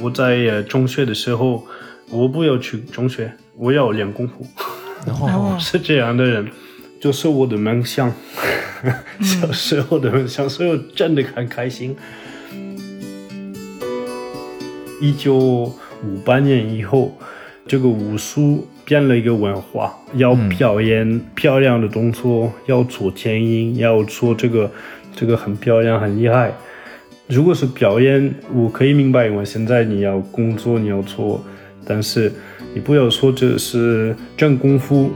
[0.00, 1.66] 我在呃中学的时候，
[2.08, 4.46] 我不要去中学，我要练功夫。
[5.06, 6.48] 哦 是这样的人，
[7.00, 8.12] 就是我的梦想，
[9.20, 11.96] 小时候的梦想，所以我真的很开心。
[15.00, 17.16] 一九五八年以后，
[17.66, 24.70] 这个武术变了一个文化，要表演漂亮的动作，要做电影，要做这个
[25.14, 26.52] 这个很漂亮、很厉害。
[27.30, 31.40] 如果是表演，我可以明白，因为现在你要工作，你要做，
[31.86, 32.32] 但是
[32.74, 35.12] 你不要说这是真功夫。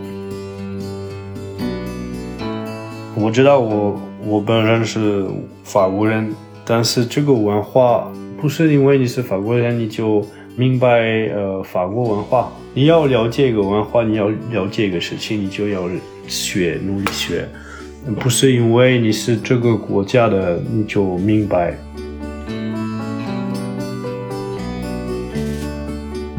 [3.17, 5.27] 我知道我我本人是
[5.65, 6.33] 法国人，
[6.65, 8.09] 但是这个文化
[8.41, 12.53] 不是因为你是法国人你就明白呃法国文化。
[12.75, 15.91] 你要了解一个文化，你要了解一个事情，你就要
[16.29, 17.49] 学，努力学。
[18.21, 21.77] 不是因为你是这个国家的你就明白。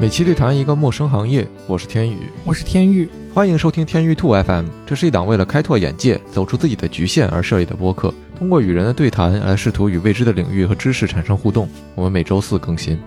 [0.05, 4.67] 每期对谈一个陌生行业，我是天宇，我是天域，欢迎收听天域兔 FM。
[4.85, 11.67] 这是一档为了开拓眼界、走出自己的局限而设立的播客，通过与人的对谈来试图与未知的领域和知识产生互动。
[11.95, 12.99] 我们每周四更新。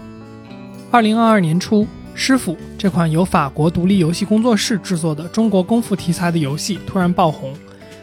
[0.90, 7.54] 二零二二年初，《师傅》这款由法国独立游戏工作室制作的中国功夫题材的游戏突然爆红，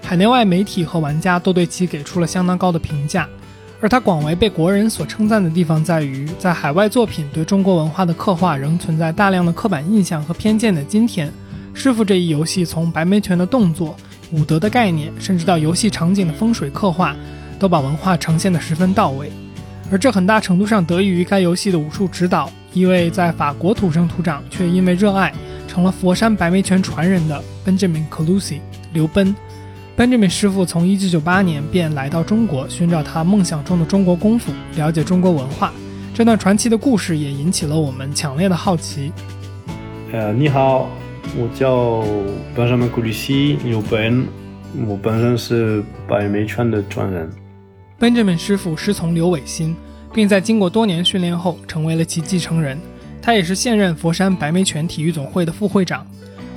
[0.02, 3.28] 海内外媒体和玩家都对其给出了相当高的评价。
[3.82, 11.28] 而他广为被国人所称赞的地方在于，在海外作品对中国文化的刻画仍存在大量的刻板印象和偏见的今天，
[11.74, 13.96] 《师傅》这一游戏从白眉拳的动作、
[14.32, 17.16] 武德的概念，甚至到游戏场景的风水刻画，
[17.60, 19.32] 都把文化呈现得十分到位。
[19.92, 25.32] 而这很大程度上得益于该游戏的武术指导，一位在法国土生土长却因为热爱
[25.68, 28.60] 成了佛山白眉拳传人的 Benjamin Clusi
[28.94, 29.36] 刘奔。
[29.98, 35.74] Benjamin 师傅从1998年便来到中国，寻找他梦想中的中国功夫，了解中国文化。
[36.14, 39.14] 这段传奇的故事也引起了我们强烈的好奇。
[40.12, 40.90] 呃，你好，
[41.38, 42.04] 我叫
[42.58, 44.28] Benjamin Colucci 刘奔，
[44.86, 47.30] 我本身是白眉拳的传人。
[47.98, 49.74] Benjamin 师傅师从刘伟新，
[50.14, 52.78] 并在经过多年训练后成为了其继承人。
[53.22, 56.06] 他也是现任佛山白眉拳体育总会的副会长。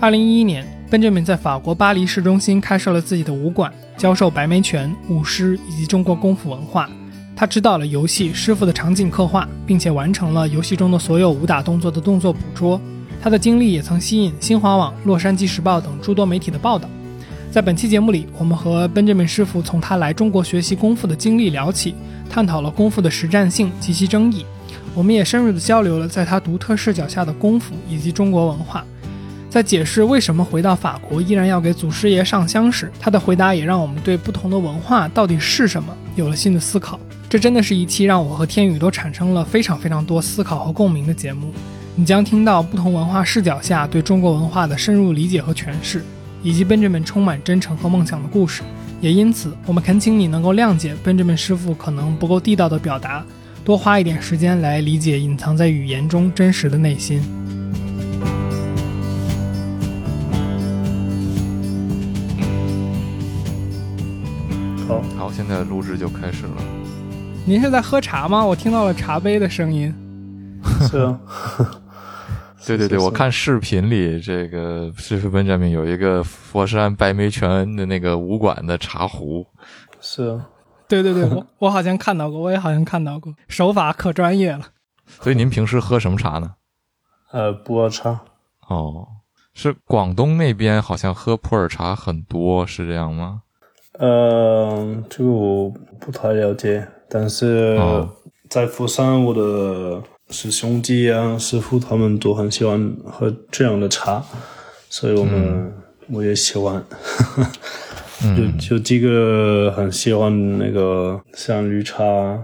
[0.01, 6.89] 2011年，Benjamin 在法国巴黎市中心开设了自己的武馆，教授白眉拳、舞狮以及中国功夫文化。
[7.37, 12.81] 他指导了游戏《师傅》的场景刻画，并且完成了游戏中的所有武打动作的动作捕捉。
[13.23, 16.89] 他的经历也曾吸引新华网、洛杉矶时报等诸多媒体的报道。
[17.51, 21.95] 在本期节目里，我们和 Benjamin 师傅从他来中国学习功夫的经历聊起，
[22.29, 24.45] 探讨了功夫的实战性及其争议。
[24.95, 28.85] 我们也深入的交流了在他独特视角下的功夫以及中国文化。
[29.51, 36.99] 在解释为什么回到法国依然要给祖师爷上香时，他的回答也让我们对不同的文化到底是什么有了新的思考。
[37.29, 41.53] 这真的是一期让我和天宇都产生了非常非常多思考和共鸣的节目。
[41.95, 46.03] 你将听到不同文化视角下对中国文化的深入理解和诠释。
[46.41, 48.63] 以及 Benjamin 充满真诚和梦想的故事，
[49.01, 53.25] 也因此，我们恳请你能够谅解 Benjamin 师傅可能不够地道的表达，
[53.65, 57.21] 多花一点时间来理解隐藏在语言中真实的内心。
[65.29, 66.57] 好，好，现在录制就开始了。
[67.45, 68.45] 您是在喝茶吗？
[68.45, 69.95] 我听到了茶杯的声音。
[70.89, 71.21] 是啊。
[72.67, 79.47] 对 对对，是是我看视频里，这个师傅 Benjamin 有一个佛山白眉泉的那个武馆的茶壶，
[80.01, 80.47] 是啊，
[80.89, 84.67] 对对对，我我好像看到过，我也好像看到过，手法可专业了。
[85.21, 86.55] 所以您平时喝什么茶呢？
[87.33, 88.21] 呃，普洱茶。
[88.69, 89.07] 哦，
[89.53, 93.43] 是广东那边好像喝普洱茶很多，是这样吗？
[93.99, 98.09] 呃，这个我不太了解，但是哦
[98.49, 104.25] 在佛山，我的师兄弟啊、师傅他们都很喜欢喝这样的茶，
[104.89, 105.73] 所以我们、
[106.11, 106.83] 我也喜欢。
[108.25, 112.43] 嗯，就就几个很喜欢那个像绿茶、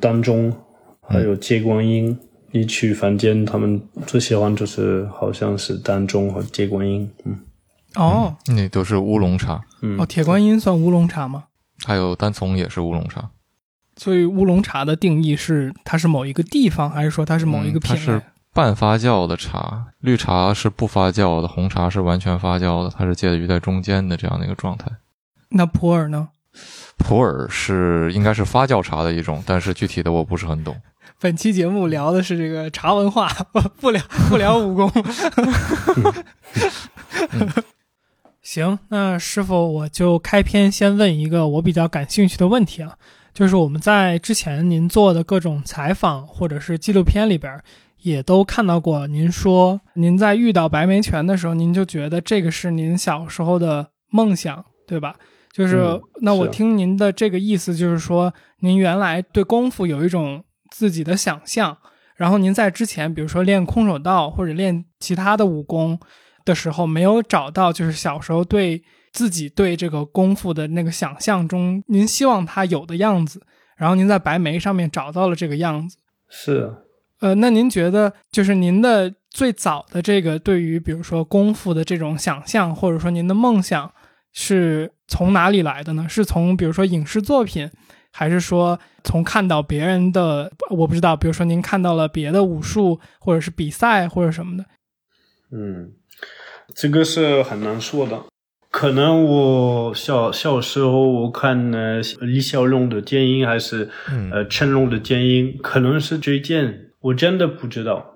[0.00, 0.52] 丹中，
[1.02, 2.18] 还有接观音。
[2.52, 7.10] 一去凡间，他们最喜欢就是好像是丹中和接观音。
[7.24, 7.38] 嗯，
[7.96, 9.60] 哦那都是乌龙茶，
[9.98, 11.44] 哦，铁观音算乌龙茶吗？
[11.84, 13.30] 还有单丛也是乌龙茶。
[13.96, 18.22] 所以乌龙茶的定义是它是某一个地方，还是说它是某一个嗯它是品类？
[18.52, 24.90] 半发酵的茶，绿茶是不发酵的，红茶是完全发酵的，它是介于在中间的这样的一个状态。
[25.50, 26.28] 那普洱呢？
[26.98, 30.74] 普洱是应该是发酵茶的一种，但是具体的我不是很懂。
[31.20, 34.90] 本期节目聊的是这个茶文化，不不聊不聊武功。
[38.46, 42.96] 行，那师傅我就开篇先问一个我比较感兴趣的问题啊，
[43.34, 47.60] 就是我们在之前您做的各种采访或者是纪录片里边，
[48.02, 55.16] 也都看到过您说，您在遇到白眉拳的时候，您就觉得这个是您小时候的梦想，对吧？
[55.52, 61.76] 就是那我听您的这个意思，就是说您原来对功夫有一种自己的想象，
[62.14, 65.98] 然后您在之前，比如说练空手道或者练其他的武功
[66.46, 68.82] 的时候，没有找到就是小时候对。
[69.12, 73.40] 自己对这个功夫的那个想象中，您希望它有的样子，
[73.78, 75.96] 然后您在白眉上面找到了这个样子。
[76.28, 76.70] 是，
[77.20, 83.90] 呃，那您觉得就是您的最早的这个对于比如说功夫的这种想象，或者说您的梦想
[84.34, 86.06] 是从哪里来的呢？
[86.06, 87.70] 是从比如说影视作品，
[88.12, 90.52] 还是说从看到别人的？
[90.68, 94.66] 我不知道，比如说您看到了别的武术，或者是比赛或者什么的。
[95.52, 95.92] 嗯，
[96.74, 98.20] 这个是很难说的。
[98.70, 103.88] 可能我小小时候我看呃李小龙的电影还是
[104.30, 108.12] 呃成龙的电影，可能是这件，我真的不知道。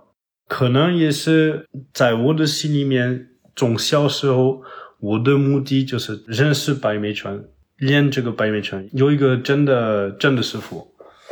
[0.46, 4.60] 可能也是在我的心里面，从小时候
[4.98, 7.42] 我的目的就是认识白眉拳，
[7.78, 10.86] 练这个白眉拳，有一个真的真的师傅。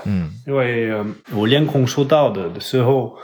[0.07, 0.95] 嗯，因为
[1.35, 3.19] 我练空手道的的时候，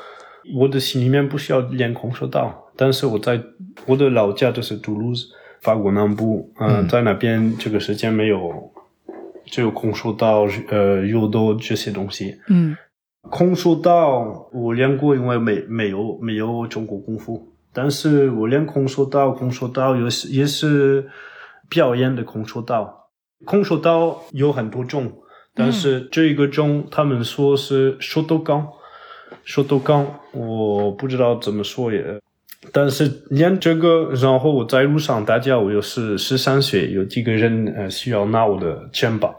[0.56, 3.42] 我的心里面不需要练空手道，但是我在
[3.86, 5.26] 我的老家就是杜鲁斯。
[5.60, 8.70] 法国南部，嗯，在那边这个时间没有，
[9.46, 12.36] 只有空手道、呃，柔道这些东西。
[12.50, 12.76] 嗯，
[13.30, 21.08] 空手道我练过，因为没没有没有中国功夫，但是我练空手道，空手道也是也是
[21.70, 23.08] 表演的空手道。
[23.46, 25.10] 空手道有很多种，
[25.54, 28.68] 但是这一个种他们说是手斗钢，
[29.44, 32.20] 手斗钢，我不知道怎么说也。
[32.72, 39.34] 但是练这个，然后我在路上大家，我又是十三岁，有几个人呃需要拿我的钱包。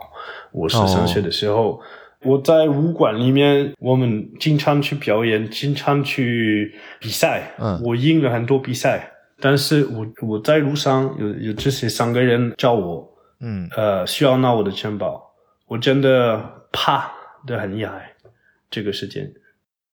[0.52, 1.82] 我十三岁的时候，
[2.24, 7.54] 我在武馆里面，我们经常去表演，经常去比赛。
[7.60, 9.12] 嗯，我赢了很多比赛，
[9.42, 15.22] 但是我我在路上有有这些三个人找我，嗯，呃，需要拿我的钱包，
[15.68, 16.42] 我真的
[16.72, 17.12] 怕
[17.46, 18.14] 的很厉害。
[18.72, 19.34] 这个时间，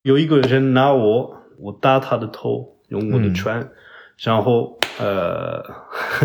[0.02, 2.71] 有一个人拿我，我打他的头。
[2.92, 3.66] 用我的拳，
[4.18, 5.64] 然后呃，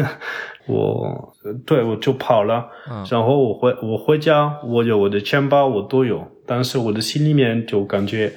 [0.67, 1.33] 我
[1.65, 2.67] 对我就跑了，
[3.09, 8.33] 然后我回我回家，我有我的钱包，我都有，但是我的心里面就感觉，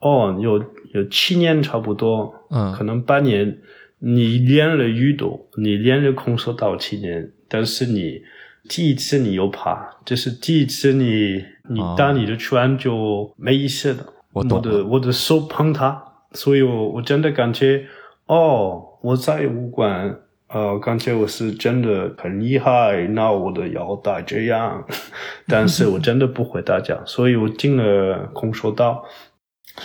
[0.00, 3.58] 哦，有有七年差不多，嗯，可能八年，
[4.00, 8.20] 你练了宇斗，你练了空手道七年，但是你
[8.68, 16.06] 第一次你又怕，就是第一次你你打你的拳就没意思了，我的我的手碰它。
[16.38, 17.84] 所以，我我真的感觉，
[18.26, 20.16] 哦，我在武馆，
[20.48, 24.84] 呃，感觉我是真的很厉害，那我的腰带这样，
[25.48, 29.04] 但是我真的不会打架，所以我进了空手道，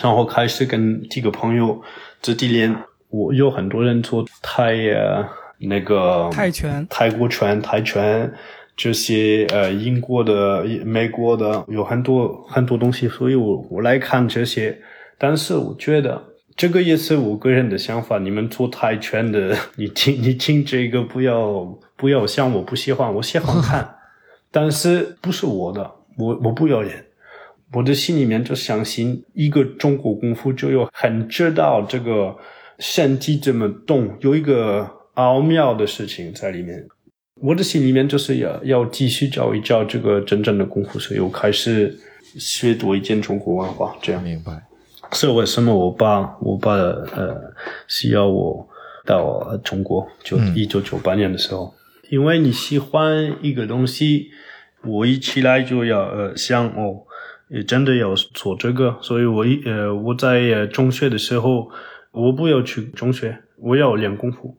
[0.00, 1.82] 然后开始跟几个朋友
[2.22, 2.74] 自己练。
[3.10, 5.28] 我有很多人做泰呀，
[5.58, 8.32] 那个泰拳、泰国拳、泰拳
[8.76, 14.78] 这些，呃，英国的、美国的，有很多很多东西，所以我我来看这些，
[15.18, 16.22] 但是我觉得。
[16.56, 18.18] 这个也是我个人的想法。
[18.18, 23.96] 你们做泰拳的， 你听你听这个，不要不要想我不喜欢，我喜欢看，
[24.50, 27.04] 但是不是我的，我我不要演。
[27.72, 32.36] 我的心里面就相信，一个中国功夫就有很知道这个
[32.78, 36.86] 身体怎么动，有一个奥妙的事情在里面。
[37.40, 41.98] 我的心里面就是要要继续教一教这个真正的功夫，所以我开始
[42.38, 44.52] 学多一点中国文化，这样明白。
[45.12, 47.52] 是为什么我爸我爸呃
[47.86, 48.68] 需要我
[49.04, 50.06] 到中国？
[50.22, 51.74] 就一九九八年的时候，
[52.10, 54.30] 因为你喜欢一个东西，
[54.84, 57.02] 我一起来就要呃想哦，
[57.48, 61.70] 也真的要做这个，所以我一呃我在中学的时候，
[62.10, 64.56] 我不要去中学，我要练功夫。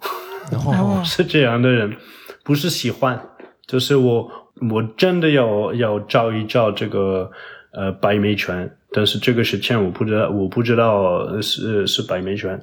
[0.52, 1.96] 然哦， 是这样的人，
[2.44, 3.20] 不是喜欢，
[3.66, 4.32] 就是我
[4.72, 7.32] 我真的要要照一照这个
[7.72, 8.78] 呃白眉拳。
[8.96, 12.58] 但是这个是欠，我不知道，我不知道是是白眉拳。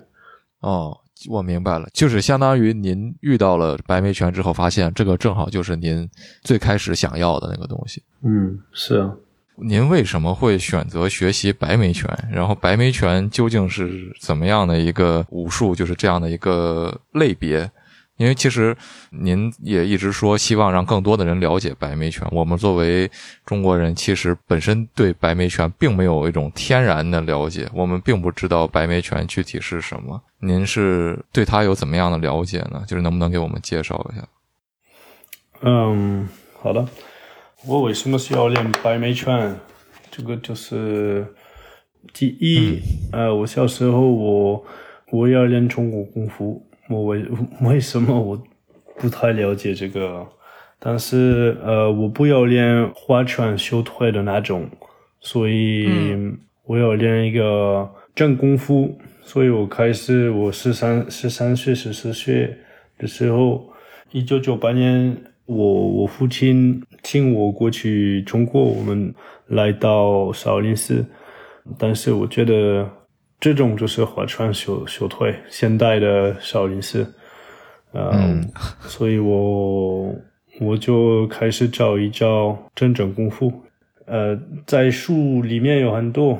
[0.61, 0.97] 哦，
[1.29, 6.09] 我明白了，就是相当于您遇到了白眉拳之后，发现这个正好就是您
[6.43, 8.03] 最开始想要的那个东西。
[8.25, 9.12] 嗯，是啊。
[9.57, 12.09] 您为什么会选择学习白眉拳？
[12.33, 15.75] 然后白眉拳究竟是怎么样的一个武术？
[15.75, 17.71] 就是这样的一个类别？
[18.16, 18.76] 因为其实
[19.11, 22.26] 您也一直说希望让更多的人了解白眉拳。
[22.31, 23.11] 我们作为
[23.45, 30.23] 中国人，其实本身对白眉拳并没有一种天然的了解，我们并不知道白眉拳具体是什么。
[30.40, 32.85] 您是对它有怎么样的了解呢？
[32.87, 34.28] 就是能不能给我们介绍一下？
[35.62, 36.28] 嗯，
[36.61, 36.87] 好的。
[37.64, 39.57] 我为什么需要练白眉拳？
[40.11, 41.26] 这个就是
[42.12, 42.81] 第一，
[43.12, 44.64] 呃，我小时候我
[45.11, 47.25] 我要练中国功夫，我为
[47.62, 48.42] 为什么我
[48.99, 50.26] 不太了解这个？
[50.78, 54.68] 但是呃，我不要练划拳修腿的那种，
[55.20, 55.88] 所以
[56.64, 58.99] 我要练一个真功夫。
[59.25, 62.56] 所以我开始，我十三十三岁十四岁
[62.99, 63.72] 的时候，
[64.11, 69.14] 一九九八年，我我父亲请我过去中国，我们
[69.46, 71.06] 来到少林寺。
[71.78, 72.90] 但是我觉得
[73.42, 77.12] 这种就是花拳绣绣腿，现代的少林寺。
[77.92, 78.42] 嗯，
[78.80, 80.14] 所以我。
[80.61, 83.50] 我就开始找一找真正功夫，
[84.04, 86.38] 呃，在书里面有很多，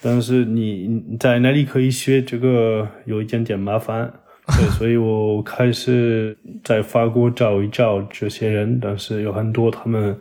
[0.00, 4.10] 但是你在哪里可以学这个有一点点麻烦，
[4.46, 10.16] 对，所以我开始在法国找一找这些人，但是有很多他们，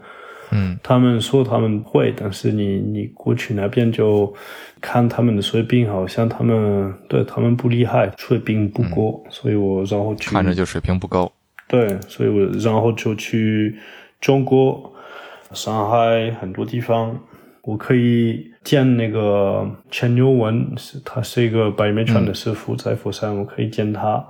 [0.51, 4.33] 嗯，他们说他们会，但是你你过去那边就
[4.79, 11.31] 看他们的水平，好像他们对他们不厉害，水平不高，所以我然后去看着就水平不高。
[11.67, 13.77] 对，所以我然后就去
[14.19, 14.93] 中国、
[15.53, 17.17] 上海很多地方，
[17.61, 24.25] 我可以见那个陈牛文，是他是一个白眉拳的师傅，在佛山，我可以见他。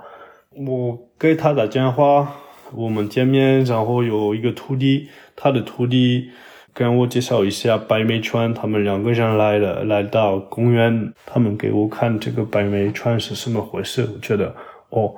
[0.54, 2.30] 我给他打电话，
[2.74, 5.08] 我们见面，然后有一个徒弟，
[5.42, 6.30] 他的徒弟
[6.72, 14.54] 跟我介绍一下白眉川，他们两个人来了，来到公园，他们给我看这个白眉川是什么回事，我觉得
[14.90, 15.12] 哦，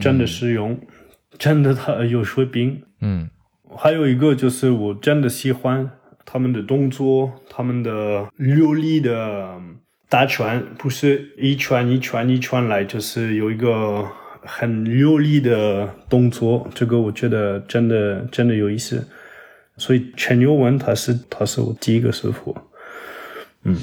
[0.00, 0.76] 真的实用。
[1.38, 2.82] 真的，他有水平。
[3.00, 3.30] 嗯，
[3.76, 5.88] 还有一个就是我真的喜欢
[6.24, 9.60] 他们的动作，他们的流利的
[10.08, 14.04] 打拳，不是一拳一拳一拳来，就是有一个
[14.42, 16.68] 很流利的动作。
[16.74, 19.06] 这个我觉得真的真的有意思。
[19.76, 22.56] 所以陈牛文他是他是我第一个师傅。
[23.62, 23.76] 嗯，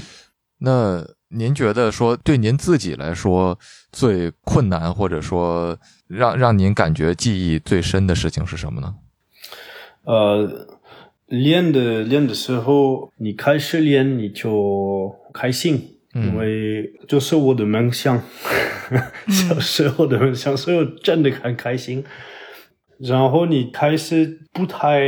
[0.60, 3.58] 那您觉得说对您自己来说
[3.92, 5.78] 最困难，或者说？
[6.14, 8.96] 让让您感觉记忆最深的事情是什么呢？
[10.04, 10.68] 呃，
[11.28, 18.22] 练的练的时候，你开始练你就开心，因为就是我的梦想，
[19.30, 22.04] 小时候的梦想，所以我真的很开心。
[23.04, 25.02] 然后你开始不太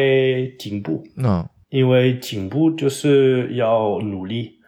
[0.57, 4.59] 进步，嗯，因为进步就是要努力，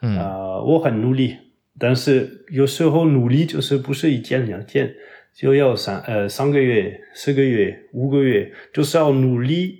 [0.00, 1.36] 嗯啊，我很努力，
[1.78, 4.94] 但是有时候努力就是不是一件两件。
[5.34, 9.78] 就要三呃三个月、四个月、五个月，就是要努力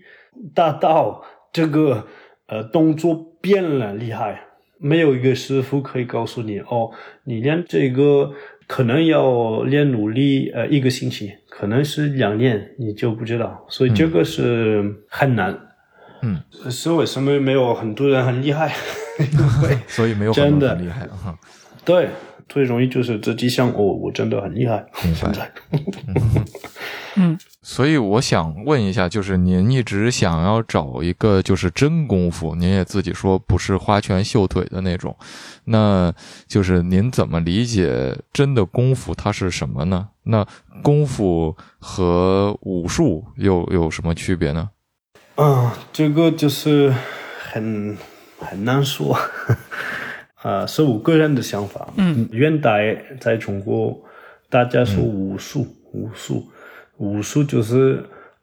[0.54, 2.06] 达到这个
[2.46, 4.46] 呃动作变了厉害。
[4.78, 6.90] 没有一个师傅可以告诉你哦，
[7.24, 8.32] 你练这个
[8.66, 13.64] 可能要练努力呃一个星期，可能是两年，你就不知道。
[13.68, 15.56] 所以这个是很难。
[16.22, 16.40] 嗯，
[16.70, 18.72] 是为什么没有很多人很厉害？
[19.86, 21.36] 所以没有很多人厉害哈。
[21.84, 22.08] 对。
[22.48, 24.84] 最容易就是自己想哦，我真的很厉害。
[25.14, 25.50] 现在，
[27.16, 35.16] 嗯，所以我想问一下，就是您一直想要找一个就是真功夫，您也自己说不是花拳绣腿的那种，
[35.64, 36.12] 那
[36.46, 40.08] 就是您怎么理解真的功夫它是什么呢？
[40.24, 40.46] 那
[40.82, 44.70] 功夫和武术又有什么区别呢？
[45.34, 46.94] 啊，这个就是
[47.38, 47.96] 很
[48.38, 49.18] 很难说。
[50.42, 51.88] 啊，是我个人的想法。
[51.96, 53.96] 嗯，元代在中国，
[54.50, 56.44] 大家说武术，武术，
[56.96, 58.02] 武术就是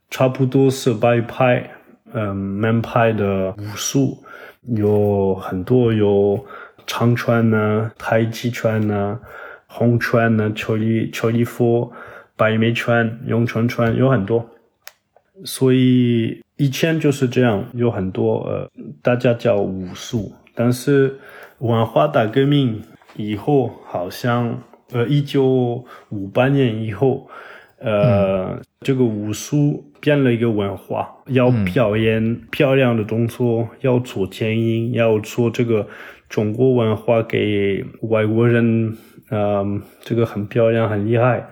[0.09, 1.69] 差不多是白派，
[2.13, 4.17] 嗯，门派的武术，
[4.67, 6.45] 有很多有
[6.87, 9.19] 长拳呢、太极拳呢、
[9.67, 11.91] 红拳呢、邱礼邱礼佛、
[12.37, 14.49] 白眉拳、咏春拳，有很多。
[15.43, 18.69] 所以以前就是这样，有很多呃，
[19.01, 21.19] 大家叫武术，但是。
[21.59, 22.81] 文化大革命
[23.15, 27.29] 以后，好像呃，一九五八年以后，
[27.79, 35.85] 呃，这个武术变了一个文化，要表演漂亮的动作，要做剪影，要做这个
[36.29, 38.95] 中国文化给外国人，
[39.29, 41.49] 嗯，这个很漂亮，很厉害。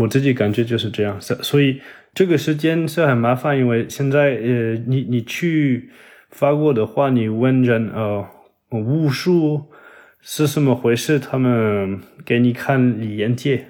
[0.00, 1.80] 我自己感觉就是这样，所以
[2.14, 5.90] 这个时间是很麻烦，因为现在呃，你你去
[6.30, 8.24] 法国的话，你问人呃。
[8.80, 9.70] 武术
[10.20, 11.18] 是什么回事？
[11.18, 13.66] 他们给你看李连杰，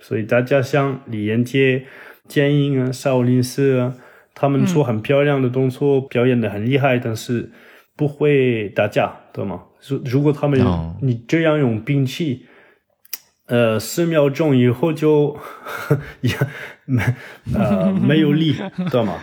[0.00, 1.84] 所以大家像李连杰、
[2.26, 3.94] 剑英啊、少林寺啊，
[4.34, 7.50] 他们做很漂亮的动作，表演的很厉害，但是
[7.96, 9.62] 不会打架，对吗？
[9.88, 10.60] 如如果他们
[11.02, 12.46] 你这样用兵器，
[13.46, 15.36] 呃，十秒钟以后就
[16.20, 16.30] 也
[16.84, 17.02] 没
[17.54, 18.54] 呃没有力，
[18.90, 19.14] 对吗？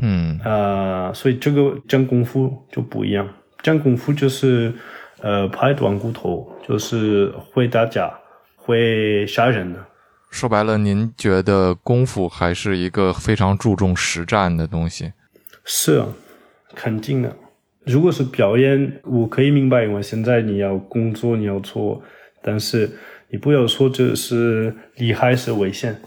[0.00, 3.28] 嗯啊、所以这个真功夫就不一样。
[3.64, 4.74] 真功夫就是
[5.22, 8.12] 呃拍断骨头，就是会打架、
[8.56, 9.82] 会杀人的。
[10.30, 15.14] 说白了，您觉得功夫还是一个非常注重实战的东西？
[15.64, 16.08] 是啊，
[16.74, 17.34] 肯定的。
[17.86, 22.02] 如果是表演，我可以明白，因为现在你要工作，你要做，
[22.42, 22.90] 但是
[23.30, 25.98] 你不要说这是厉害是危险，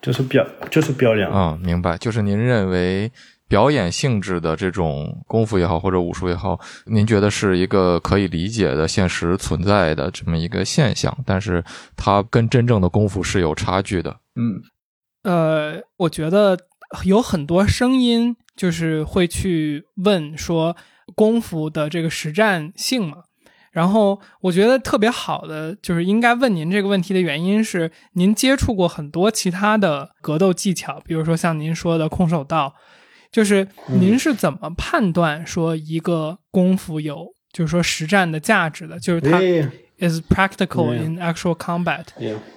[0.00, 1.28] 就是表就是表演。
[1.28, 1.98] 啊、明白。
[1.98, 3.10] 就是您认为
[3.50, 11.64] 表演性质的这种功夫也好，或者武术也好，您觉得是一个可以理解的、现实存在的这么一个现象，但是
[11.96, 14.20] 它跟真正的功夫是有差距的。
[14.36, 14.62] 嗯
[15.24, 16.56] 呃，我觉得
[17.04, 20.76] 有很多声音就是会去问说
[21.16, 23.24] 功夫的这个实战性嘛。
[23.72, 32.74] 然后我觉得特别好的就是应该问您这个问题的原因是，您接触过很多其他的格斗技巧，比如说像您说的空手道，
[33.30, 38.98] 就是您是怎么判断说一个功夫有就是说实战的价值的？
[38.98, 39.38] 就是它
[39.98, 42.04] is practical in actual combat。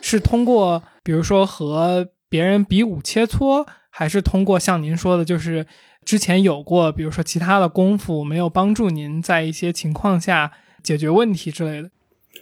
[0.01, 5.65] 是通过比如说和别人比武切磋，还是通过像您说的，就是
[6.03, 10.51] 之前有过，比如说其他的功夫没有帮助您在一些情况下
[10.81, 11.89] 解决问题之类的？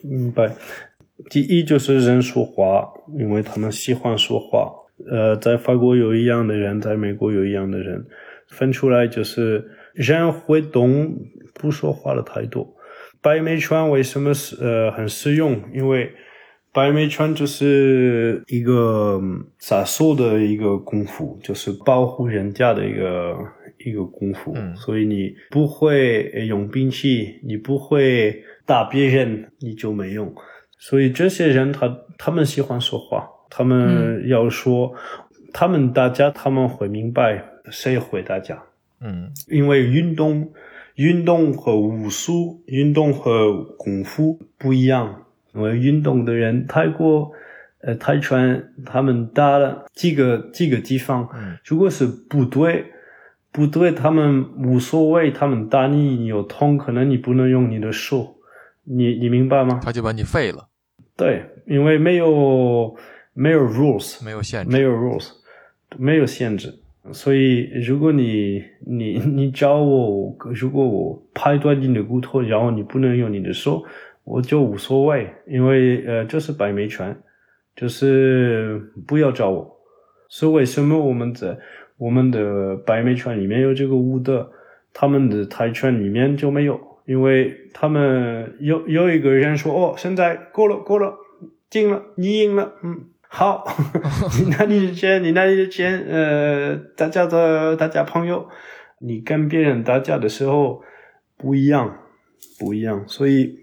[0.03, 0.55] 明白。
[1.29, 4.71] 第一就是人说话，因为他们喜欢说话。
[5.09, 8.05] 呃，在法国有一样的人，在美国有一样的人，
[8.51, 11.15] 分出来就是人会动，
[11.55, 12.75] 不说话的态度。
[13.21, 15.59] 白眉拳为什么是呃很实用？
[15.73, 16.11] 因为
[16.73, 23.37] 白眉拳就是一个嗯杀手的一个功夫，就是保护人家的一个
[23.85, 24.53] 一个功夫。
[24.55, 30.33] 嗯所以你不会呃用兵器，你不会打别人，你就没用。
[30.79, 34.91] 所以这些人他他们喜欢说话，他们要说，
[35.53, 38.61] 他们大家他们会明白谁回答讲。
[38.99, 40.51] 嗯因为运动、
[40.95, 45.25] 运动和武术、运动和功夫不一样。
[45.53, 47.33] 因为运动的人，太过、
[47.81, 52.85] 呃泰拳，他们打了几个几个地方，嗯如果是部队，
[53.51, 58.37] 部队他们无所谓，他们打你，你有痛，可能你不能用你的手，
[58.85, 59.81] 你你明白吗？
[59.83, 60.69] 他就把你废了，
[61.17, 62.95] 对，因为没有
[63.33, 64.71] 没有 rules，没有限制。
[64.71, 65.31] 没有 rules，
[65.97, 66.79] 没有限制。
[67.11, 73.83] 所以，如果你你你找我，如果我拍断你的骨头，然后你不能用你的手，
[74.23, 77.17] 我就无所谓，因为呃，这是白眉拳，
[77.75, 79.79] 就是不要找我。
[80.29, 81.57] 是为什么我们在
[81.97, 84.51] 我们的白眉拳里面有这个武德，
[84.93, 86.79] 他们的泰拳里面就没有？
[87.05, 91.15] 因为他们有有一个人说：“哦，现在够了，够了，
[91.69, 93.65] 进了，你赢了，嗯，好，
[94.37, 98.45] 你拿你的钱，你拿你的钱，呃，大家的大家朋友，
[98.99, 100.81] 你跟别人打架的时候
[101.37, 101.97] 不一样，
[102.59, 103.55] 不一样，所以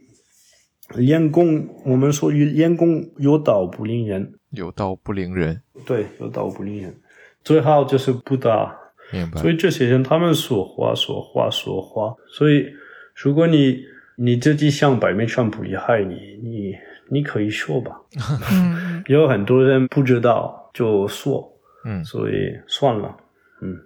[0.96, 6.96] 练功，我们说练功有道不灵人，有道不灵人，对，有道不灵人，
[7.44, 8.74] 最好就是不打。
[9.12, 9.50] 明白所？
[9.50, 12.66] 以这些人他们说话说话说话，所以
[13.14, 13.78] 如果你
[14.16, 16.74] 你自己想摆明上不厉害，你你
[17.10, 17.92] 你可以说吧。
[18.52, 21.50] 嗯，有很多人不知道就说，
[21.84, 22.04] 嗯。
[22.04, 23.14] 所以算了，
[23.62, 23.76] 嗯，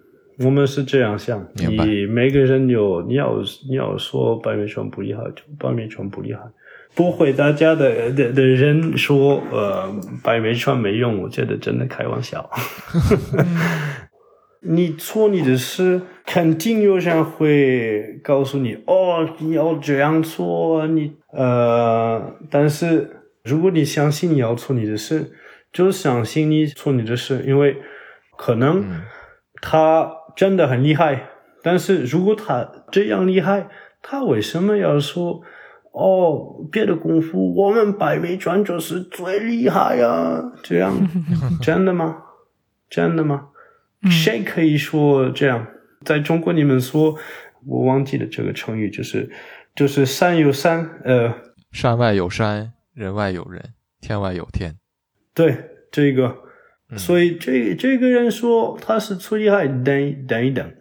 [0.45, 3.37] 我们是这样想，你每个人有你要
[3.69, 6.41] 你要说白眉拳不厉害，就白眉拳不厉害。
[6.95, 9.91] 不会打架的的的人说，呃，
[10.23, 12.49] 白眉川没用，我觉得真的开玩笑。
[14.61, 16.01] 你做你的事，
[16.33, 25.31] 肯定有人会告诉你，哦，你要这样做，你呃，但是如果你相信你要做你的事，
[25.71, 27.77] 就相信你做你的事，因为
[28.39, 29.03] 可能嗯
[29.61, 31.29] 他真的很厉害，
[31.63, 33.69] 但是如果他这样厉害，
[34.01, 35.43] 他为什么要说？
[35.93, 40.41] 哦，别的功夫我们白眉拳就是最厉害啊！
[40.63, 40.97] 这样
[41.61, 42.17] 真的吗？
[42.89, 43.49] 真的吗？
[44.11, 45.67] 谁可以说这样？
[46.05, 47.17] 在中国，你们说，
[47.67, 49.31] 我忘记了这个成语，就是
[49.75, 51.35] 就是山有山，呃，
[51.71, 54.77] 山外有山，人外有人，天外有天。
[55.35, 55.57] 对
[55.91, 56.37] 这个，
[56.91, 56.99] 嗯。
[56.99, 60.75] 所以这这个人说他是最厉害，等一等一等，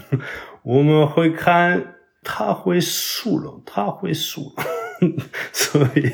[0.62, 4.64] 我们会看他会输了，他会输了，
[5.52, 6.10] 所以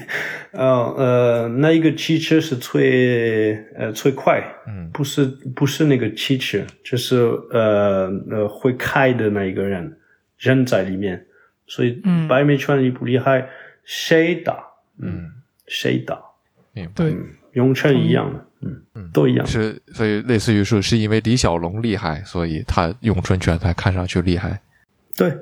[0.53, 0.64] 呃
[0.96, 7.16] 呃，那一个汽车是最呃最快，嗯不是不是那个汽车，就是
[7.51, 9.99] 呃呃会开的那一个人
[10.38, 11.27] 人在里面，
[11.66, 13.49] 所以嗯白眉拳厉不厉害，
[13.85, 14.64] 谁打
[14.99, 15.33] 嗯，
[15.66, 16.20] 谁打，
[16.72, 16.92] 明白。
[16.94, 17.16] 对，
[17.55, 18.46] 咏春一样的，
[18.94, 19.46] 嗯，都一样。
[19.46, 24.61] 是，所以类似于说，是因为李小龙厉害，所以他咏春拳才看上去厉害。
[25.16, 25.33] 对。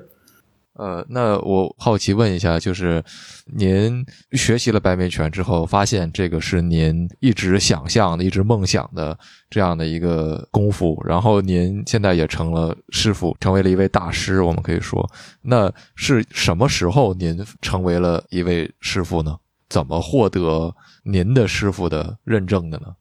[0.75, 3.03] 呃，那我好奇问一下，就是
[3.47, 9.17] 您学习了白眉拳之后，发现这个是您一直想象的、一直梦想的
[9.49, 14.43] 这样的一个功夫，然后您现在也成了师傅，成为了一位大师。
[14.43, 15.09] 我们可以说，
[15.43, 19.37] 那是什么时候您成为了一位师傅呢？
[19.69, 22.97] 怎么获得您的师傅的认证的呢？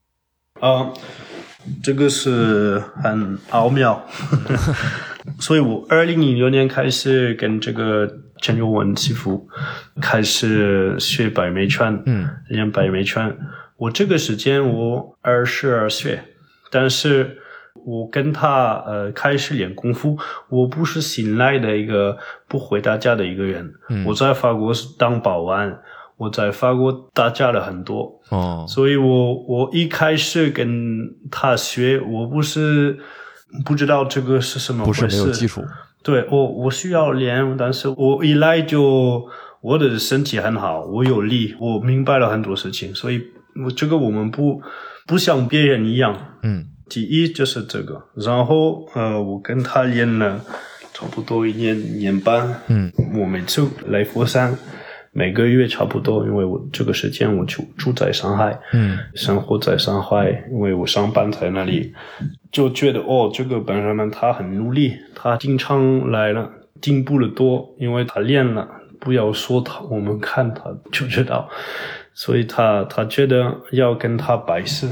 [0.60, 0.94] 啊。
[1.82, 4.06] 这个是很奥妙，
[5.40, 8.10] 所以我二零零六年开始跟这个
[8.42, 9.48] 陈友文师傅
[10.02, 13.36] 开始学白眉拳，嗯，练白眉拳。
[13.78, 16.20] 我这个时间我二十二岁，
[16.72, 17.38] 但是
[17.86, 20.18] 我跟他呃开始练功夫，
[20.50, 23.74] 我不是新来的一个不会打架的一个人，
[24.06, 25.80] 我在法国是当保安。
[26.16, 32.98] 我在法国打架了很多，哦，所以我我一开始跟他学，我不是
[33.64, 35.64] 不知道这个是什么回事，不是没有基础。
[36.02, 39.24] 对，我我需要练，但是我一来就
[39.62, 43.22] 我的身体很好，我有力，我明白了很多事情，所以
[43.64, 44.60] 我这个我们不
[45.06, 50.42] 不像别人一样，嗯，第一就是这个，然后呃，我跟他练了
[50.92, 54.58] 差不多一年年半，嗯，我每次来佛山。
[55.16, 61.94] 每个月差不多，因为我这个时间我住住在上海，嗯，生活在上海，因为我上班在那里，
[62.52, 66.50] 就觉得哦，这个本人们他很努力，他经常来了，
[66.82, 68.68] 进步了多，因为他练了，
[69.00, 71.48] 不要说他，我们看他就知道，
[72.16, 74.90] 所以他他觉得要跟他拜师，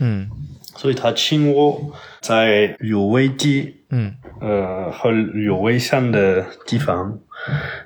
[0.00, 0.30] 嗯，
[0.76, 5.10] 所以他请我在有危机，嗯，呃和
[5.44, 7.18] 有危险的地方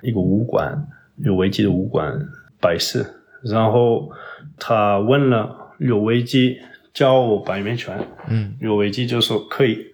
[0.00, 0.86] 一个武馆。
[1.22, 2.28] 刘维基的武馆
[2.60, 3.06] 拜师，
[3.44, 4.10] 然后
[4.58, 6.58] 他问了刘维基
[6.92, 7.96] 教我白面拳，
[8.28, 9.86] 嗯，刘维基就说可以，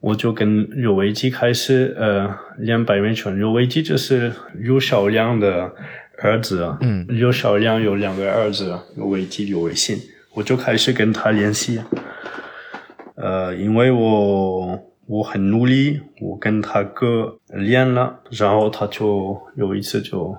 [0.00, 3.36] 我就跟刘维基开始呃练白面拳。
[3.38, 5.72] 刘维基就是刘小亮的
[6.22, 9.96] 儿子，嗯，刘小亮有两个儿子，刘维基、刘维信，
[10.34, 11.80] 我就开始跟他联系，
[13.14, 20.36] 呃，因为我我很努力，我跟他哥练了，然后他就有一次就。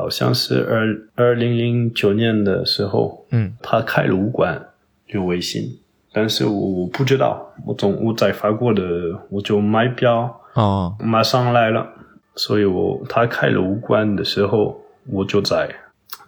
[0.00, 4.68] 好像是二二零零九年的时候，嗯，他开了武馆
[5.08, 5.78] 有微信，
[6.10, 8.82] 但是我我不知道，我总我在法国的，
[9.28, 11.86] 我就买票哦，马上来了，
[12.34, 15.68] 所以我他开了武馆的时候，我就在，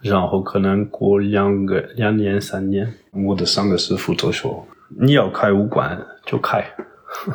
[0.01, 2.93] 然后可能过两个两年三年，
[3.25, 4.67] 我的三个师傅都说
[5.01, 6.63] 你要开武馆就开，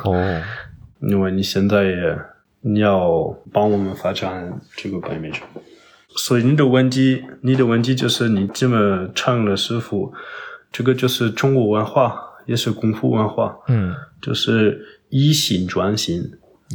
[0.05, 0.41] 哦，
[1.03, 2.17] 因为你现在也
[2.61, 5.45] 你要帮我们发展这个白眉拳。
[6.21, 10.13] 所以你的问题，你的问题就是你这么唱的师傅，
[10.69, 12.13] 这个就是中国文化，
[12.45, 16.21] 也是功夫文化，嗯，就是以心传心，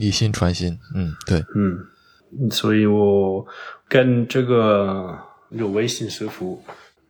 [0.01, 3.47] 以心传心，嗯，对，嗯，所以我
[3.87, 5.15] 跟这个
[5.51, 6.65] 有微信师傅，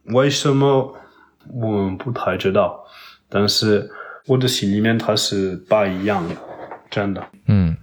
[0.07, 0.93] 为什么
[1.53, 2.85] 我们不太知道？
[3.29, 3.89] 但是
[4.27, 6.35] 我的心里面他是不一样的，
[6.91, 7.77] 真的，嗯。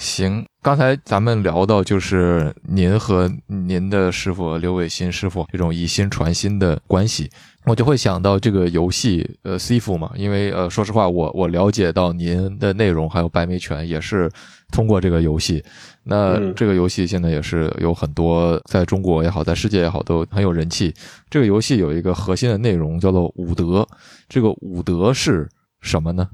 [0.00, 7.30] 行，刚才咱们聊到就是您和您的师傅刘伟新师傅这种以心传心的关系，
[7.66, 14.30] 我就会想到这个游戏，呃，C 服嘛，因为呃，说实话，我我了解到您的内容还有白眉拳也是
[14.72, 15.62] 通过这个游戏。
[16.04, 20.94] 那这个游戏现在也是有很多在中国也好，在世界也好都很有人气。
[21.28, 23.86] 这个游戏有一个核心的内容叫做武德，
[24.30, 25.46] 这个武德是
[25.82, 26.26] 什么呢？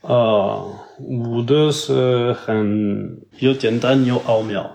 [0.00, 0.64] 啊，
[1.00, 4.74] 武德是很又简单又奥妙，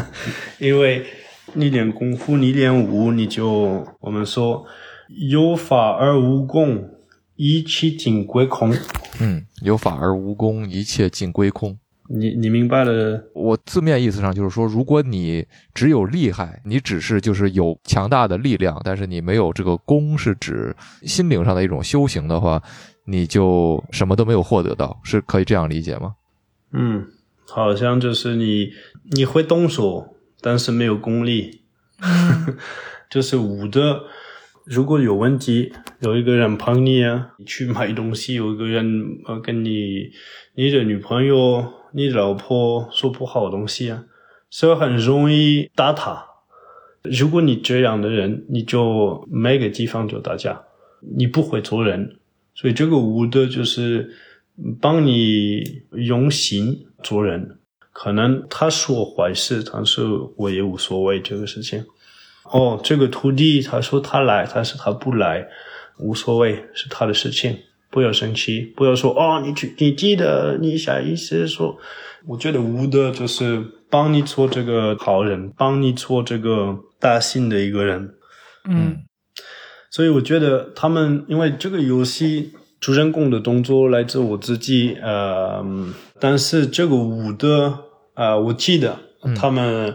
[0.58, 1.04] 因为
[1.52, 4.64] 你练功夫，你练武，你就我们说
[5.30, 6.88] 有法而无功，
[7.36, 8.74] 一切尽归空。
[9.20, 11.78] 嗯，有法而无功，一切尽归空。
[12.08, 13.22] 你你明白了？
[13.34, 22.62] 我字面意思上就是说，如果你只有厉害，你只是就是有强大的力量，但是你没有这个功，是指心灵上的一种修行的话。
[23.04, 26.14] 你就什么都没有获得到，是可以这样理解吗？
[26.72, 27.06] 嗯，
[27.48, 28.70] 好像就是你
[29.10, 31.62] 你会动手，但是没有功力，
[33.10, 34.04] 就是武德。
[34.64, 40.10] 如果有问题，有一个人帮你啊，去买东西，有一个人呃跟你
[40.54, 44.04] 你的女朋友、你的老婆说不好东西啊，
[44.48, 46.26] 所以很容易打他。
[47.02, 50.62] 如果你这样的人，你就每个地方就打架，
[51.16, 52.20] 你不会做人。
[52.62, 54.08] 所以这个无德就是
[54.80, 57.58] 帮你用心做人。
[57.92, 60.02] 可能他说坏事，但是
[60.36, 61.84] 我也无所谓这个事情。
[62.44, 65.46] 哦，这个徒弟他说他来，但是他不来，
[65.98, 67.58] 无所谓，是他的事情，
[67.90, 71.76] 不要生气，不要说哦，你去你记得你下意识说，
[72.26, 78.14] 我觉得无德就是帮你做这个好人，帮你做这个大心的一个人，
[78.64, 79.04] 嗯
[79.92, 82.50] 所以我觉得他们因为这个游戏
[82.80, 87.78] 主人公的动作来自我自己，呃，嗯但是这个武德，
[88.14, 88.98] 呃，我记得
[89.36, 89.94] 他们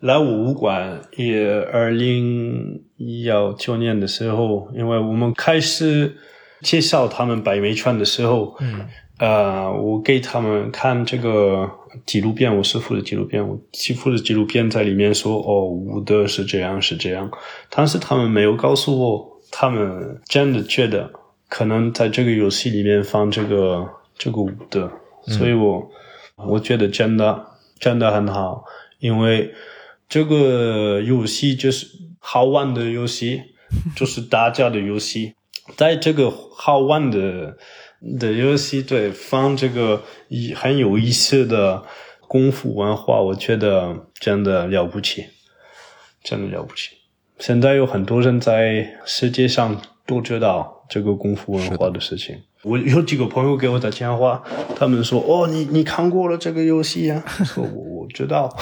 [0.00, 2.82] 来我武馆也二零
[3.24, 6.14] 幺九年的时候，因为我们开始
[6.60, 8.86] 介绍他们百媚川的时候，嗯。
[9.18, 11.68] 呃，我给他们看这个
[12.06, 17.28] 纪录片，我师傅的纪录片，我师傅的纪录片在里面说，哦，武德是这样是这样，
[17.68, 21.10] 但是他们没有告诉我，他们真的觉得
[21.48, 24.90] 可能在这个游戏里面放这个这个舞的，
[25.26, 25.90] 所以我
[26.36, 27.46] 我觉得真的
[27.78, 28.64] 真的很好，
[28.98, 29.54] 因为
[30.08, 31.86] 这个游戏就是
[32.18, 33.42] 好玩的游戏，
[33.96, 35.34] 就是大家的游戏，
[35.76, 37.56] 在这个好玩的
[38.20, 41.84] 的游戏对放这个一很有意思的
[42.20, 45.26] 功夫文化，我觉得真的了不起，
[46.22, 46.97] 真的了不起。
[47.38, 52.36] 现在有很多人在世界上都知道这个功夫文化的事情。
[52.64, 54.42] 我有几个朋友给我打电话，
[54.74, 58.52] 他们说：“哦，你你看过了这个游戏呀、我说：“我我知道。”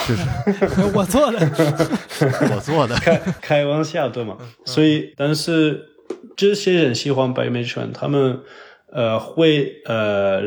[0.92, 1.38] 我做的，
[2.54, 4.36] 我做的，开开玩笑对吗？
[4.66, 5.86] 所以，但是
[6.36, 8.40] 这些人喜欢白眉拳，他们
[8.92, 10.42] 呃会呃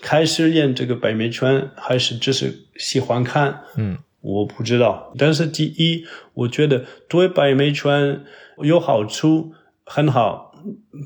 [0.00, 3.60] 开始练这个白眉拳，还是只是喜欢看？
[3.76, 5.12] 嗯，我不知道。
[5.18, 8.22] 但是第一，我觉得对白眉拳
[8.62, 9.52] 有好处，
[9.84, 10.52] 很好。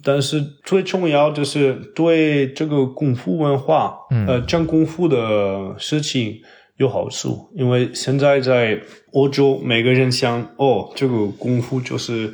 [0.04, 6.40] 但是最重要就是对这个功夫文化，呃，讲功夫的事情
[6.76, 8.80] 有好处，因为现在在
[9.12, 12.32] 欧洲，每个人想哦，这个功夫就是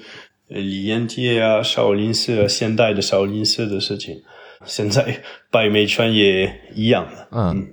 [0.50, 4.22] 呃李连杰啊、少林寺啊、现代的少林寺的事情。
[4.66, 7.68] 现在白眉拳也一样的，嗯，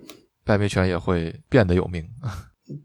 [0.45, 2.05] 白眉拳也会变得有名。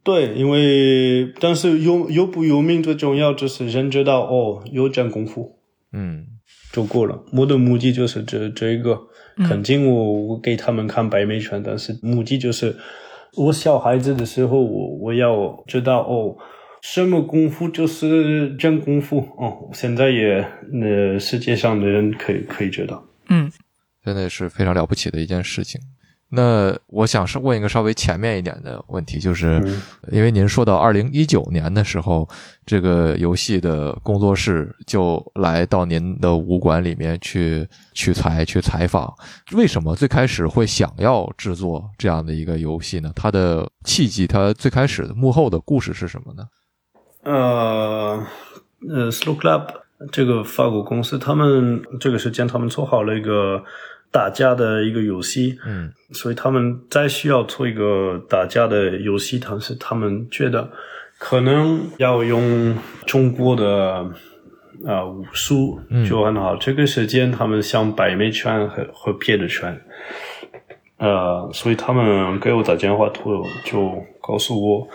[0.02, 5.58] 对，因为但是有有不有名最重要就是人知道哦，有讲功夫
[5.92, 6.26] 嗯
[6.72, 7.24] 就够了。
[7.32, 8.98] 我的目的就是这这一个，
[9.48, 12.76] 肯定我我给他们看白眉拳，但是目的就是
[13.36, 16.36] 我小孩子的时候，我我要知道哦，
[16.82, 19.70] 什么功夫就是真功夫哦。
[19.72, 20.46] 现在也
[20.82, 23.04] 呃，世界上的人可以可以知道。
[23.28, 23.50] 嗯
[24.04, 25.80] 真的是非常了不起的一件事情。
[26.28, 32.28] 那我想是问一个稍微前面一点的问题，就是嗯因为您说到二零一九年的时候，
[32.66, 39.14] 这个游戏的工作室就来到您的武馆里面去取材、去采访。
[39.52, 43.12] 为什么最开始会想要制作这样的一个游戏呢？
[43.14, 46.44] 它的契机，它最开始的幕后的故事是什么呢？
[47.22, 48.26] 呃
[48.88, 49.66] 呃，Slow Club
[50.12, 53.62] 这个法国公司，他们这个时间他们做好了一个
[54.16, 55.92] 打架的一个游戏，嗯。
[56.12, 60.70] 所以他们再需要做一个打架的游戏，但是他们觉得
[61.18, 64.08] 可能要用中国的
[64.86, 66.56] 呃武术就很好。
[66.56, 69.80] 这个时间他们想百媚拳和和别的拳，
[70.98, 74.88] 呃，所以他们给我打电话，就就告诉我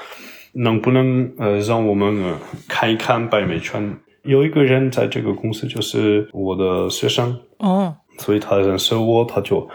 [0.53, 2.38] 能不能呃让我们呃
[2.69, 3.99] 看一看百媚拳。
[4.23, 9.69] 有一个人在这个公司就是我的学生，哦，所以他认识我，他就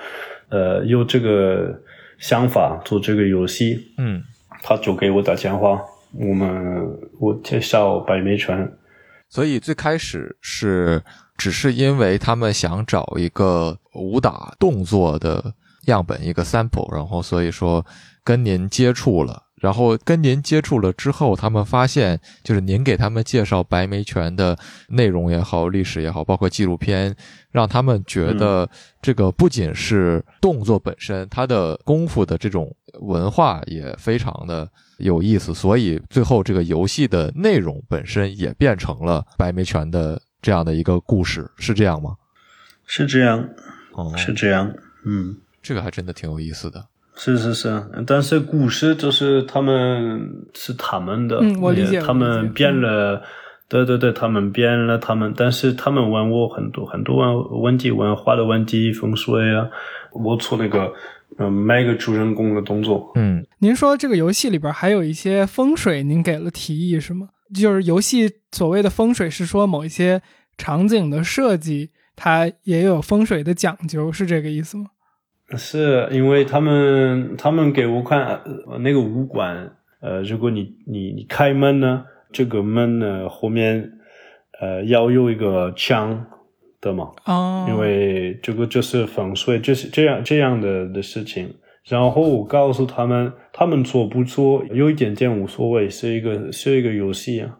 [0.48, 1.80] 呃有这个
[2.18, 4.22] 想法做这个游戏，嗯。
[4.62, 5.80] 他就给我打电话，
[6.12, 6.82] 我们
[7.20, 8.68] 我介绍百媚拳，
[9.28, 11.04] 所以最开始是
[11.36, 15.54] 只是因为他们想找一个武打动作的
[15.86, 17.84] 样本，一个 sample，然后所以说
[18.24, 19.44] 跟您接触了。
[19.60, 24.56] 然后跟您接触了之后，他们发现，就是您给他们介绍白眉拳的
[24.88, 27.16] 内容也好，历史也好，包括纪录片，
[27.50, 28.68] 让他们觉得
[29.00, 42.14] 这个不仅是动作本身，它的功夫的这种文化也非常的有意思，所以最后这个游戏的内容本身也变成了白眉拳的这样的一个故事，是这样吗？
[42.84, 43.48] 是这样，
[43.92, 44.70] 哦，是这样，
[45.06, 45.38] 嗯。
[45.62, 46.86] 这个还真的挺有意思的。
[47.16, 53.22] 是是是，但是故事就是他们是他们的，嗯我理解他们编了，
[53.68, 59.66] 对对对，他们编了他们，但是他们问我很多很多问问题，文化的问题，风水啊，
[60.12, 60.92] 我做那个
[61.38, 67.28] 嗯每个主人公的动作，嗯，您说这个游戏里边还有一些风水，您给了提议是吗？
[67.54, 70.20] 就是游戏所谓的风水是说某一些
[70.58, 74.86] 场景的设计，它也有风水的讲究，是这个意思吗？
[75.56, 83.92] 是因为他们他们给我看呃那个武馆，呃，如果你你你开门呢，这个门呢后面
[84.60, 86.26] 呃要有一个墙
[86.80, 87.10] 的嘛？
[87.26, 91.54] 哦，因为这个就是风水，就是这样这样的的事情。
[91.88, 97.58] 然后我告诉他们，他们做不做有一点点无所谓，是一个是一个游戏啊。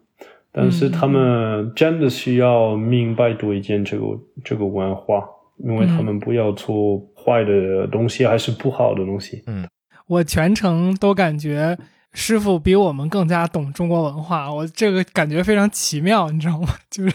[0.51, 4.05] 但是他们真的需要明白多一点这个
[4.43, 5.23] 这个文化，
[5.59, 9.43] 因为他们不要做坏的东西，还是不好的东西。
[9.47, 9.67] 嗯，
[10.07, 11.79] 我全程都感觉。
[12.19, 16.69] 师傅比我们更加懂中国文化，我这个感觉非常奇妙，你知道吗？
[16.91, 17.15] 就是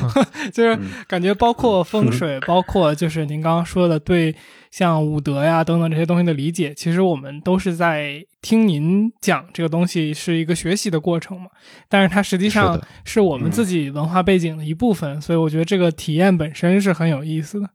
[0.54, 4.34] 就是感觉包括风水，包括就是您刚刚说的对
[4.70, 11.48] 像武德呀等等这些东西的理解，其实我们都是在听您讲这个东西是一个学习的过程嘛。
[11.86, 17.68] 但是它实际上是我们自己文化背景的一部分，所以我觉得这个体验本身是很有意思的。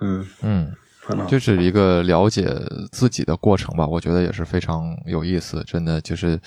[0.00, 0.72] 嗯嗯。
[1.26, 2.48] 就是一个了解
[2.92, 5.60] 自己的过程吧，我觉得也是非常有意思。
[5.66, 6.38] 真的就是，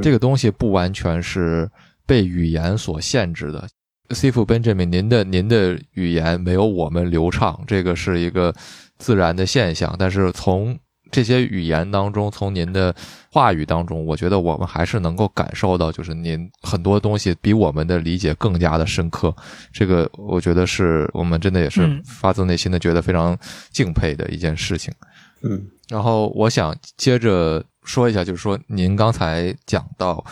[0.00, 1.68] 这个东西不完全是
[2.06, 3.68] 被语言所限制的。
[4.10, 8.54] C 傅 Benjamin，您的您的语言没有我们流畅，这个是一个
[8.96, 9.94] 自然的现象。
[9.98, 10.78] 但是从
[11.12, 12.92] 这些语言当中，从您的
[13.30, 19.32] 话语当中，我觉得我们还是能够感受到，就是您很多东西比我们的理解更加的深刻。
[19.72, 23.38] 这个我觉得是我们真的也是发自内心的觉得非常
[23.70, 24.92] 敬佩的一件事情。
[25.42, 30.24] 嗯，然后我想接着说一下，就是说您刚才讲到，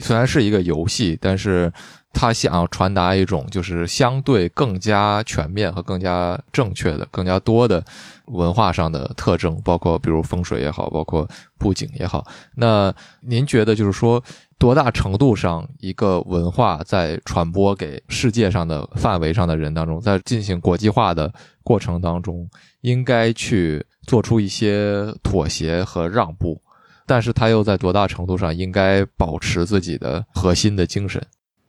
[0.00, 1.72] 虽然是一个游戏，但是。
[2.12, 7.82] 他想要传达一种就是相对更加全面和更加正确的、更加多的
[8.26, 12.26] 文化上的特征，包括比如风水也好，包括布景也好。
[12.54, 14.22] 那您觉得就是说，
[14.58, 21.32] 多大程度上一个文化在传播给世界上的范围上的人当中，在进行国际化的
[21.64, 22.48] 过程当中，
[22.82, 26.60] 应该去做出一些妥协和让步，
[27.06, 31.20] 但是他又在多大程度上应该保持自己的核心的精神？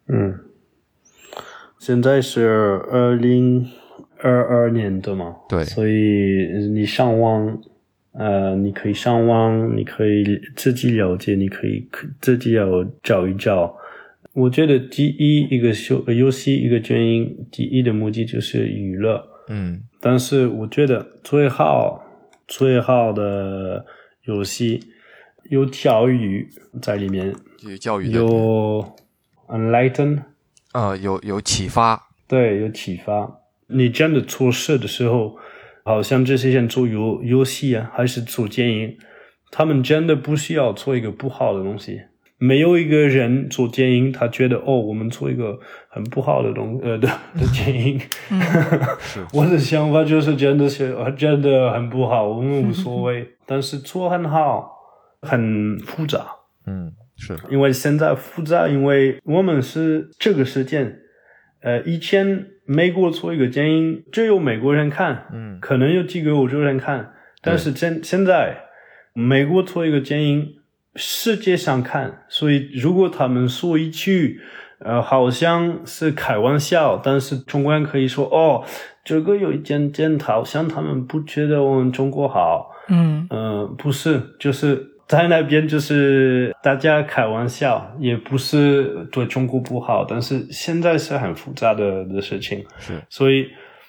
[0.08, 0.38] 嗯，
[1.80, 2.46] 现在是
[2.92, 3.66] 二零
[4.20, 5.36] 二二年的嘛？
[5.48, 7.62] 对，所以你上网，
[8.12, 11.88] 呃，你可以上网，你可以自己了解，你可以
[12.20, 13.76] 自己要找一找。
[14.34, 19.26] 我觉得第一一个游游戏一个原因，第一的目的就是娱乐。
[19.48, 22.04] 嗯，但是我觉得最好
[22.48, 23.86] 最好的
[24.24, 24.80] 游戏
[25.50, 26.48] 有教育
[26.82, 28.96] 在里面，有教育有。
[29.54, 30.24] Enlighten，
[30.72, 33.40] 啊，有有启发，对，有启发。
[33.68, 35.38] 你真的做事的时候，
[35.84, 38.98] 好像这些人做游游戏啊，还是做电影，
[39.52, 42.02] 他们真的不需要做一个不好的东西。
[42.40, 47.08] 没有一个人做电影，他觉得哦，我们做一个很不好的东呃的
[47.40, 48.02] 的电影。
[49.32, 53.36] 我的想法就是真的是真的很不好，我们无所谓。
[53.46, 54.72] 但是做很好，
[55.22, 56.26] 很复杂。
[56.66, 56.92] 嗯。
[57.24, 57.38] 是。
[57.50, 61.00] 因为现在复杂，因为我们是这个时间，
[61.62, 68.58] 呃，以前美国做一个电影只有美国人看，嗯，可能有几个欧洲人看，但是现现在
[69.14, 70.56] 美国做一个电影，
[70.96, 74.42] 世界上看，所以如果他们说一句，
[74.80, 78.66] 呃，好像是开玩笑，但是中国人可以说，哦，
[79.06, 84.93] 这个有一点点，好像他们不觉得我们中国好，嗯，呃，不是，就是。
[85.08, 93.48] 在那边就是大家开玩笑，也不是对中国不好，但是现在是很复杂的的事情，是，所以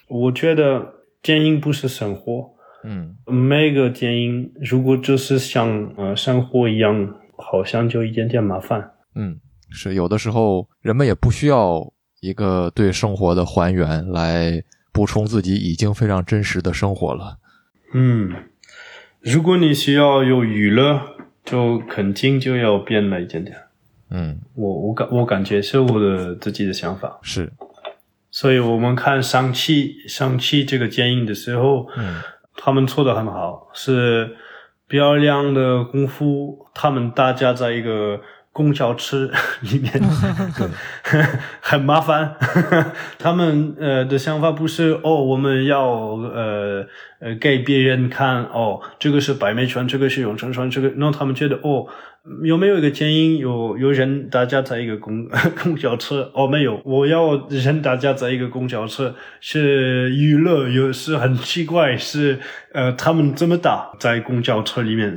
[0.08, 0.84] 我觉得
[1.22, 2.50] 电影不是生活，
[2.82, 9.38] 嗯，每个电影如果就是像呃生活一样，好像就一点点麻烦，嗯，
[9.70, 17.38] 是有的时候人们也不需要一个对生活的还原来补充自己已经非常真实的生活了，
[17.94, 18.30] 嗯。
[19.24, 21.00] 如果你需要有娱乐，
[21.44, 23.56] 就肯定就要变了一点点。
[24.10, 27.18] 嗯，我我感我感觉是我的自己的想法。
[27.22, 27.50] 是，
[28.30, 32.20] 所以我们看上汽上汽这个建议的时候，嗯，
[32.56, 34.36] 他们做的很好，是
[34.86, 38.20] 漂亮的功夫，他们大家在一个。
[38.54, 39.28] 公交车
[39.60, 39.92] 里面
[41.60, 42.36] 很麻烦，
[43.18, 46.86] 他们呃的想法不是哦，我们要呃
[47.18, 51.86] 呃给别人看哦，这个是白眉泉，这个是永城川，这个，让他们觉得哦，
[52.44, 55.28] 有没有一个建议，有有人大家在一个公
[55.60, 62.38] 公交车哦，没有，我要人大家在一个公交车是娱乐，有是很奇怪，是
[62.72, 65.16] 呃他们这么大在公交车里面，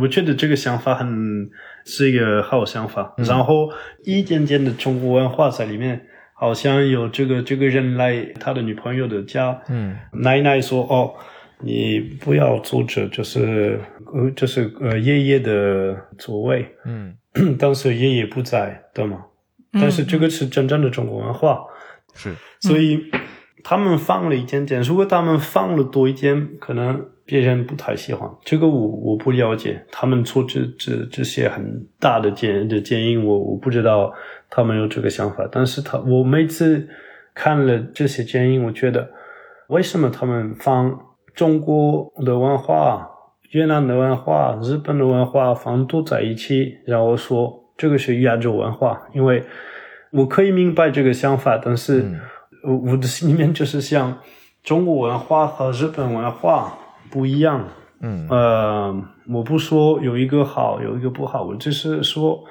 [0.00, 1.50] 我觉得这个想法很。
[1.86, 3.70] 是一个好想法，然后
[4.04, 11.14] 一点点的中国文化在里面，好像有这个这个人来他的女朋友的家，嗯，奶奶说哦，
[11.60, 13.80] 你不要阻止，就是
[14.12, 17.16] 呃就是呃爷爷的座位，嗯，
[17.56, 19.24] 当时爷爷不在，对吗？
[19.72, 21.60] 但是这个是真正的中国文化，
[22.14, 23.10] 是，所以
[23.62, 28.30] 他们放了一点点，如果他们放了多一点，可能别人不太喜欢。
[28.44, 34.14] 这个我我不了解，他们做这这这些很大的建的建议，我我不知道
[34.48, 35.46] 他们有这个想法。
[35.50, 36.88] 但是他我每次
[37.34, 39.10] 看了这些建议，我觉得
[39.68, 40.98] 为什么他们放
[41.34, 43.06] 中国的文化、
[43.50, 49.42] 越南的文化、日本的文化放都在一起，然后说这个是亚洲文化，因为
[50.12, 52.04] 我可以明白这个想法，但是。
[52.62, 54.18] 我我的心里面就是想，
[54.64, 56.76] 中国文化和日本文化
[57.10, 57.68] 不一样。
[58.00, 62.44] 嗯，呃，我不说有一个好，有一个不好，我只是说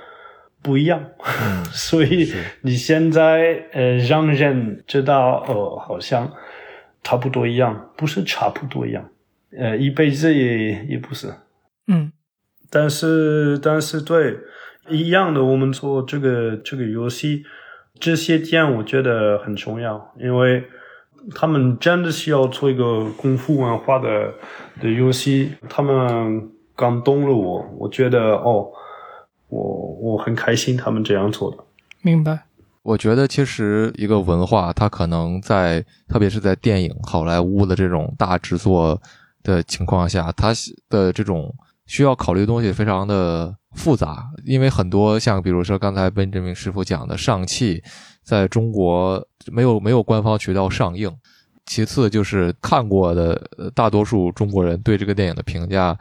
[0.62, 1.04] 不一样。
[1.72, 6.32] 所以你现在呃让人知道，哦，好像
[7.04, 9.10] 差不多一样，不是差不多一样，
[9.58, 11.34] 呃，一辈子也也不是。
[11.88, 12.12] 嗯，
[12.70, 14.38] 但是但是对
[14.90, 17.44] 一样的，我们做这个这个游戏。
[17.98, 20.66] 这些点我觉得很重要，因为
[21.34, 24.34] 他们真的需要做一个功夫文化的
[24.82, 25.52] 的游戏。
[25.70, 28.68] 他们感动了我，我觉得哦，
[29.48, 29.62] 我
[30.02, 31.58] 我很开心他们这样做的。
[32.02, 32.46] 明白。
[32.84, 39.02] 我觉得其实一个文化，它可能在特别是在电影、好莱坞的这种大制作
[39.42, 40.54] 的情况下，它
[40.90, 41.54] 的这种
[41.88, 43.56] 需要考虑的东西非常的。
[43.76, 47.84] 复杂，因为很多像比如说刚才温志明师傅讲的上汽，
[48.24, 51.14] 在中国没有没有官方渠道上映。
[51.66, 55.98] 其次就是看过的大多数中国人对这个电影的评价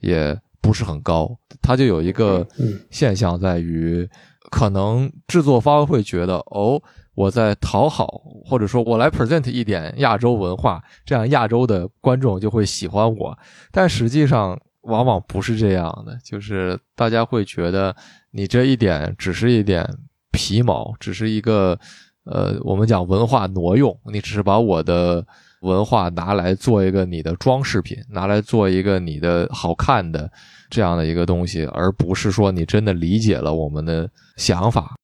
[0.00, 1.34] 也不是很高。
[1.60, 2.46] 它就有一个
[2.90, 4.08] 现象在于，
[4.50, 6.80] 可能制作方会觉得哦，
[7.14, 8.06] 我在讨好，
[8.44, 13.36] 或者说我来 present 一点亚洲文化，这样亚洲的观众就会喜欢我。
[13.72, 14.58] 但实际上。
[14.86, 17.94] 往往不是这样的，就是大家会觉得
[18.30, 19.86] 你这一点只是一点
[20.32, 21.78] 皮毛，只是一个
[22.24, 25.26] 呃，我们讲文化挪用，你只是把我的
[25.60, 30.30] 文化拿来做一个你的装饰品，拿来做一个你的好看的
[30.70, 34.94] 这样的一个东西，而不是说你真的理解了我们的想法。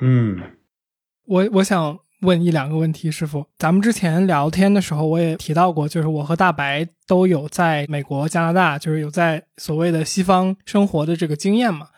[0.00, 0.40] 嗯，
[1.24, 1.98] 我我想。
[2.22, 11.88] 问一两个问题，师傅，咱们之前聊天的时候，我也提到过，就是我和大白都有在美国、加拿大，就是有在所谓的西方生活的这个经验嘛。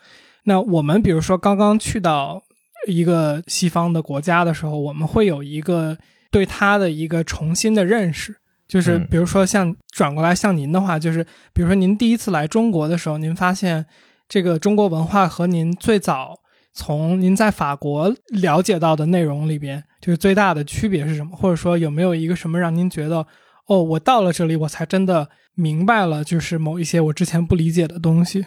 [0.43, 2.43] 那我们比如说刚刚去到
[2.87, 5.97] 一个西方的国家的时候，我们会有一个
[6.29, 8.35] 对他的一个重新的认识，
[8.67, 13.87] 就是比如说像转过来像您的话，就是比如说您第一次来中国的时候，您发现
[14.29, 16.40] 这个中国文化和您最早。
[16.73, 21.35] 从您在法国了解到的内容里边，就是最大的区别是什么？
[21.35, 23.27] 或者说有没有一个什么让您觉得，
[23.67, 28.45] 哦，我到了这里，我才真的明白了，就是某一些我之前不理解的东西？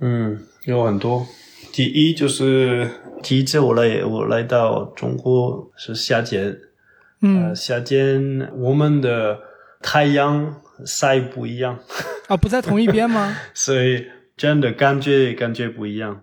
[0.00, 1.26] 嗯，有很多。
[1.72, 2.90] 第一就是
[3.22, 6.56] 第一次我来我来到中国是夏天，
[7.22, 9.38] 嗯，夏天我们的
[9.80, 11.78] 太阳晒不一样
[12.26, 13.36] 啊，不在同一边吗？
[13.54, 14.04] 所以。
[14.38, 16.22] 真的感觉感觉不一样，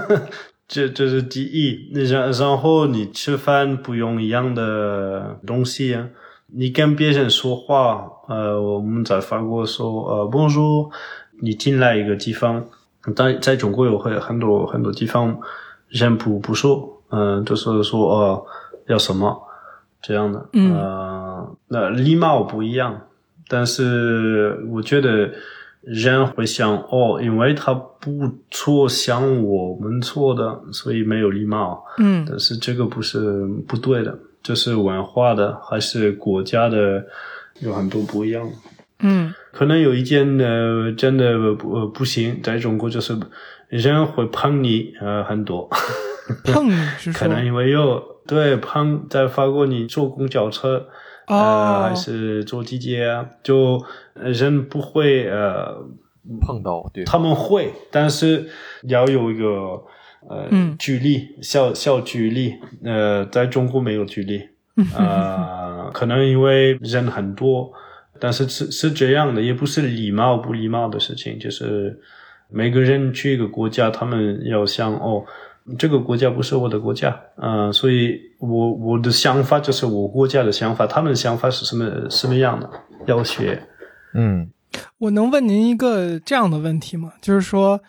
[0.68, 1.90] 这这是第一。
[2.10, 6.06] 然然后你吃饭不用一样的东西啊，
[6.48, 10.90] 你跟别人说话，呃，我们在法国说呃，Bonjour，
[11.40, 12.66] 你进来一个地方，
[13.16, 15.40] 在在中国有很很多很多地方
[15.88, 18.46] 人不不说，嗯，就是说呃
[18.88, 19.42] 要什么
[20.02, 23.00] 这样的，嗯，那礼貌不一样，
[23.48, 25.32] 但是我觉得。
[25.86, 31.84] 人会想哦，因为他不错像我们错的，所以没有礼貌。
[31.98, 37.06] 嗯，但是这个不是不对的，这是文化的还是国家的，
[37.60, 38.44] 有很多不一样。
[38.98, 43.16] 嗯，可能有一件呃真的不不行，在中国就是
[43.68, 45.70] 人会碰你呃很多，
[46.44, 46.68] 碰
[47.14, 50.88] 可能因为有对碰在法国你坐公交车。
[51.26, 55.84] 呃，还是坐地铁啊，就人不会呃
[56.40, 58.48] 碰到，对，他们会，但是
[58.84, 59.82] 要有一个
[60.28, 60.48] 呃
[60.78, 62.54] 距离，小小距离，
[62.84, 64.40] 呃，在中国没有距离，
[64.96, 67.72] 呃，可能因为人很多，
[68.20, 72.00] 但是是是这样的，也不是礼貌不礼貌的事情，就是
[72.48, 75.24] 每个人去一个国家，他们要想哦。
[75.78, 82.70] 这个国家不是我的国家，嗯，所以我我的想法就是我国家的想法，他们的想法是什么什么样的？
[83.06, 83.62] 要学，
[84.14, 84.50] 嗯，
[84.98, 87.12] 我能问您一个这样的问题吗？
[87.20, 87.80] 就是说，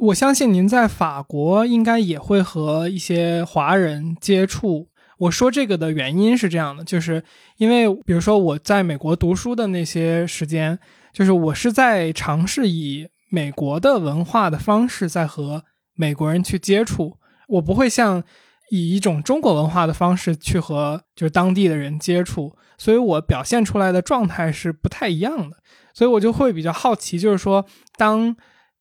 [0.00, 4.88] 我相信您在法国应该也会和一些华人接触。
[5.18, 7.22] 我说这个的原因是这样的，就是
[7.56, 10.78] 因为比如说我在美国读书的那些时间，
[11.12, 15.64] 就是我是在尝试以美国的文化的方式在和
[15.94, 17.16] 美国人去接触。
[17.52, 18.22] 我不会像
[18.70, 25.58] 以一种中国文化的方式去和就是当地的人接触，所以我表现出来的状态是不太一样的，
[25.92, 28.34] 所以我就会比较好奇，就是说，当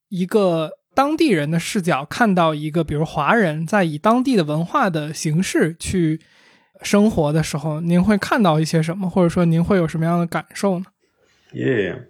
[0.08, 6.22] 一个当地人的视角看到一个比如华人在以当地的文化的形式去
[6.82, 10.86] 生活的时候，您会看到一些什么，或者说您会有什么样的感受呢？
[11.54, 12.08] 耶，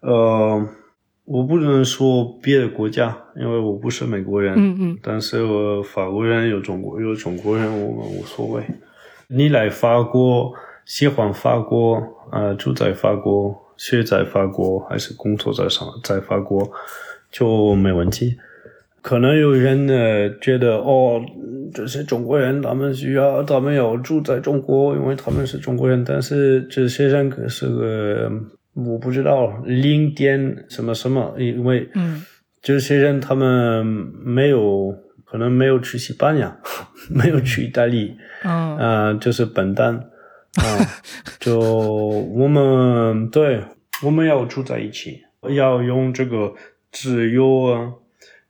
[0.00, 0.66] 呃。
[1.30, 4.52] 我不能说别的国家，因为我不是美国人。
[4.56, 4.98] 嗯嗯。
[5.00, 8.60] 但是我法国人有中国有中国人，我们无所谓。
[9.28, 10.52] 你来法国，
[10.84, 12.02] 喜欢法国，
[12.32, 16.68] 呃，住在法国，学在法国，还是工作在上在法国，
[17.30, 18.36] 就没问题。
[19.00, 19.94] 可能有人呢
[20.40, 21.22] 觉得，哦，
[21.72, 26.02] 这些中国人，他们需要他们要住在中国，因为他们是中国人。
[26.04, 28.32] 但是这些人可是个。
[28.74, 31.88] 我不知道零点什么什么，因为
[32.62, 34.94] 这些人他们没有
[35.24, 36.56] 可能没有去西班牙，
[37.10, 39.94] 没有去意大利，啊，就是笨蛋
[40.56, 40.62] 啊！
[41.40, 43.62] 就我们对，
[44.02, 45.22] 我们要住在一起，
[45.54, 46.52] 要用这个
[46.92, 47.92] 自由啊，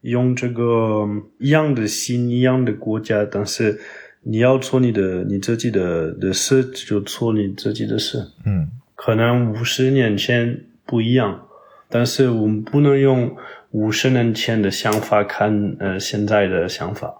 [0.02, 1.06] 用这个
[1.38, 3.78] 一样的心，一样的国家，但是
[4.22, 8.68] 你要做你的你自己的的事，就做你自己的事，嗯。
[9.02, 11.46] 可能五十年前不一样，
[11.88, 13.34] 但是我们不能用
[13.70, 17.14] 五十年前的想法看呃现在的想法，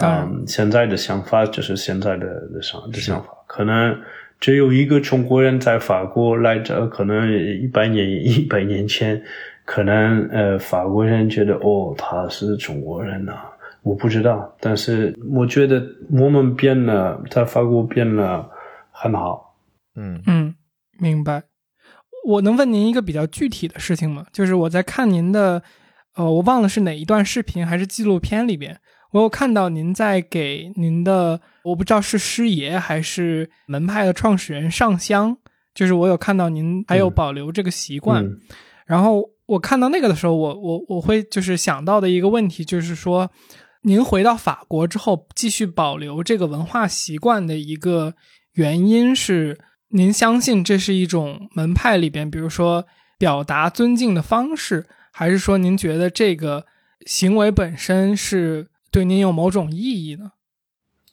[0.00, 3.28] 嗯，现在的想法就是现在的的想的想法。
[3.46, 3.94] 可能
[4.40, 9.22] 只有一个中国人在法国来着，可能一百年一百年前，
[9.66, 13.34] 可能呃法国人觉得哦他是中国人呐，
[13.82, 18.48] 我不知道，但是我觉得我们变了，在法国变了
[18.90, 19.54] 很好，
[19.94, 20.18] 嗯。
[20.26, 20.54] 嗯。
[21.02, 21.42] 明白，
[22.24, 24.24] 我能问您一个比较具体的事情吗？
[24.32, 25.60] 就是我在看您的，
[26.14, 28.78] 呃，我忘了是哪一段视频还是纪录片里边，
[29.10, 35.36] 我有看到您在给您的，我不知道是师爷还是门派的创始人上香，
[35.74, 38.24] 就是我有看到您还有保留这个习惯。
[38.86, 43.28] 然后我看到那个的时候，我我我会就是想到的一个问题，就是说，
[43.82, 48.14] 您回到法国之后继续保留这个文化习惯的一个
[48.52, 49.58] 原因是。
[49.94, 52.86] 您相信这是一种门派里边，比如说
[53.18, 56.64] 表达尊敬的方式，还是说您觉得这个
[57.04, 60.32] 行为本身是对您有某种意义呢？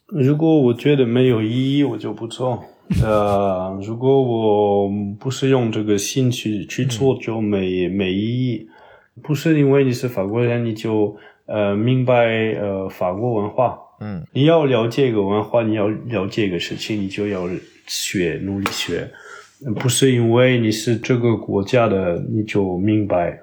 [0.06, 2.64] 如果我觉得没有意义，我就不做。
[3.04, 8.66] 呃，如果我不是用这个心去去做，就没没意义。
[9.22, 11.14] 不是因为你是法国人，你就
[11.50, 13.78] 呃明白呃法国文化。
[14.00, 17.46] 嗯，你要了解一个文化，你要了解一个事情，你就要。
[17.92, 19.10] 学努力学，
[19.80, 23.36] 不是因为你是这个国家的你就明白，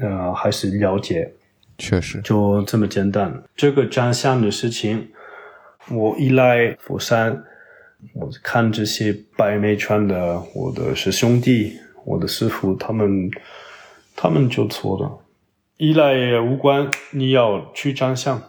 [0.00, 1.30] 呃，还是了解，
[1.76, 3.42] 确实就这么简单。
[3.54, 5.06] 这个真相的事情，
[5.90, 7.44] 我一来佛山，
[8.14, 11.74] 我看这些白眉川的我的师兄弟，
[12.06, 13.30] 我的师傅，他们
[14.16, 15.18] 他们就错了。
[15.80, 18.42] 一来无关，你要去张相，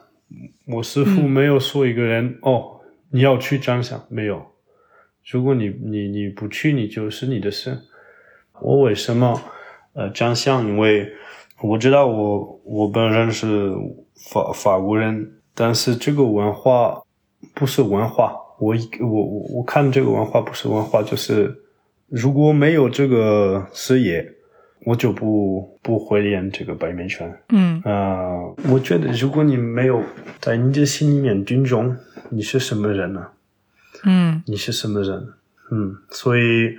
[0.68, 4.48] 我师傅没有说一个人哦，你要去张相，没有。
[5.24, 7.80] 如果你你你不去，你就是你的事。
[8.60, 9.42] 我为什么
[9.94, 10.68] 呃张相？
[10.68, 11.10] 因为
[11.62, 13.72] 我知道我我本人是
[14.14, 17.02] 法法国人，但是这个文化
[17.54, 18.36] 不是文化。
[18.60, 21.64] 我我我我看这个文化不是文化，就是
[22.10, 24.30] 如果没有这个事业，
[24.84, 27.32] 我就不不会练这个白眉拳。
[27.50, 28.30] 嗯啊，
[28.70, 30.02] 我觉得如果你没有
[30.40, 31.96] 在你的心里面尊重，
[32.30, 33.28] 你是什么人呢？
[34.04, 35.28] 嗯，你是什么人？
[35.72, 36.76] 嗯，所以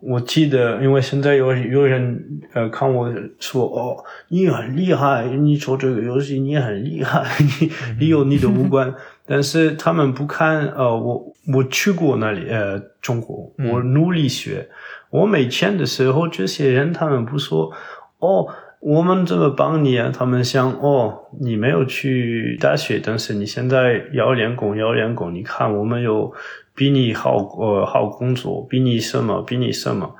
[0.00, 8.92] 我记得，因为现在有有人呃看我说哦，你很厉害，你做这个游戏你很厉害，你 你有你的五官，
[9.26, 14.68] 但是他们不看呃，我我去过那里呃中国，我努力学，
[15.12, 17.70] 我没钱的时候，这些人他们不说
[18.18, 18.48] 哦。
[18.84, 20.10] 我们怎么帮你啊？
[20.12, 25.32] 他们想哦，你没有去大学，但是你现在要练功，要练功。
[25.32, 26.34] 你看，我们有
[26.74, 30.16] 比你好呃好工作，比你什么，比你什么。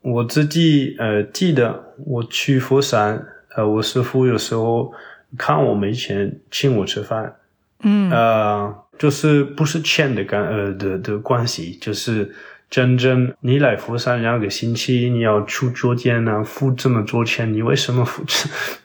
[0.00, 3.22] 我自己呃记得，我去佛山，
[3.54, 4.94] 呃，我师傅有时候
[5.36, 7.36] 看我没钱，请我吃饭。
[7.82, 12.34] 嗯，呃，就是不是钱的干呃的的关系，就是。
[12.68, 18.24] 真正你来佛山两个星期，你要出酒店呢，付这么多钱，你为什么付？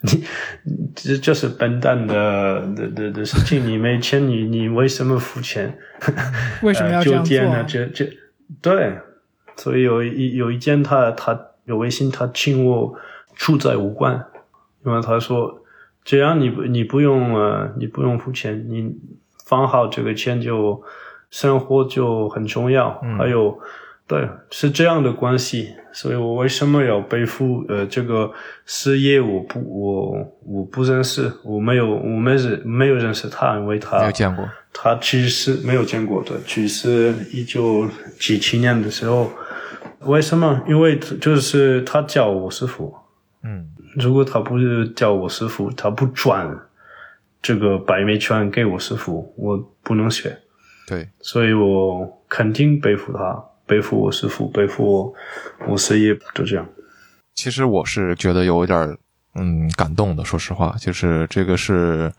[0.01, 0.23] 你
[0.95, 3.67] 这就是笨蛋的的的的事情。
[3.67, 5.77] 你没钱，你你为什么付钱？
[6.61, 7.63] 为什么要这样做？
[7.67, 8.09] 这这
[8.61, 8.99] 对，
[9.55, 12.95] 所以有一有一件，他他有微信，他请我
[13.35, 14.25] 住在武馆，
[14.85, 15.63] 因为他说
[16.03, 18.95] 只要你不你不用呃你不用付钱，你。
[19.43, 20.81] 放好这个钱就
[21.31, 22.91] 生活就很重要。
[23.17, 23.57] 还有，
[24.05, 25.73] 对，是这样的关系。
[25.91, 28.31] 所以我为什么要背负呃这个
[28.65, 29.19] 事业？
[29.19, 34.47] 我不我我不认识，我没有我没认没有认识他，因为他没有见过。
[34.71, 37.87] 他其实没有见过的，其实一九
[38.19, 39.31] 几七年的时候。
[40.05, 40.63] 为什么？
[40.67, 42.91] 因为就是他叫我师傅。
[43.43, 46.57] 嗯，如果他不是叫我师傅，他不转
[47.39, 50.35] 这个百美拳给我师傅，我不能学。
[50.87, 53.43] 对，所以我肯定背负他。
[53.67, 55.13] 背负我师傅，背负我
[55.69, 56.69] 我事业，就这样。
[57.35, 58.97] 其实我是觉得有点
[59.35, 62.11] 嗯感动的，说实话，就是这个是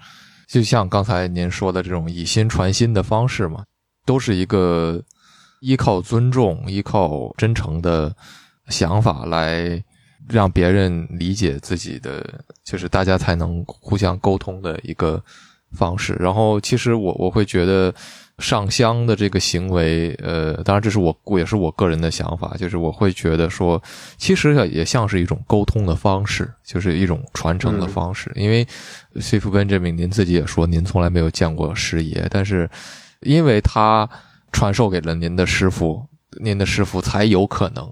[0.49, 3.65] 就像刚才您说的这种以心传心的方式嘛，
[4.07, 5.03] 都是一个
[5.61, 8.17] 依靠尊重、依靠真诚的
[8.69, 9.85] 想法来
[10.31, 15.23] 让别人理解自己的，就是大家才能互相沟通的一个
[15.73, 16.15] 方式。
[16.15, 17.95] 然后，其实我我会觉得。
[18.39, 23.81] 上香的这个行为，呃，当然这是我也是我个人的想法，就是我会觉得说，
[24.17, 28.33] 其实也像是一种沟通的方式，就是一种传承的方式。
[28.35, 28.67] 因为
[29.21, 32.69] 谢夫本这名，您自己也说，您从来没有见过师爷，但是
[33.21, 34.09] 因为他
[34.51, 36.05] 传授给了您的师傅，
[36.41, 37.89] 您的师傅才有可能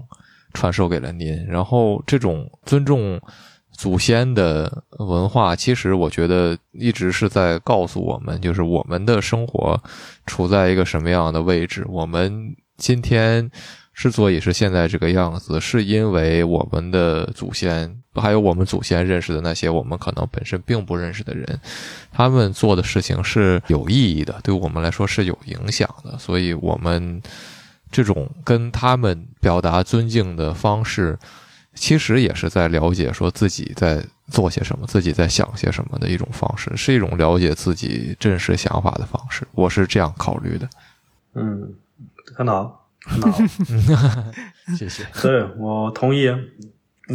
[0.53, 1.45] 传授给了您。
[1.47, 3.20] 然后这种尊重。
[3.81, 9.83] 祖先的文化，其实我觉得一直是在告诉我们，就是我们的生活
[10.26, 11.83] 处在一个什么样的位置。
[11.89, 13.51] 我们今天
[13.95, 21.59] 之所以是现在这个样子，是因为我们的祖先，还有我们祖先认识的那些我们可能本身并不认识的人，
[22.12, 26.18] 他们做的事情是有意义的，对我们来说是有影响的。
[26.18, 27.22] 所以，我们
[27.91, 31.18] 这种跟他们表达尊敬的方式。
[31.75, 39.47] 其实也是在了解，说自己在做些什么，自己在想些什么的一种方式，是一种了解自己真实想法的方式。
[39.53, 40.68] 我是这样考虑的。
[41.35, 41.75] 嗯，
[42.35, 44.25] 很好，很好，
[44.77, 45.07] 谢谢。
[45.23, 46.29] 对我同意。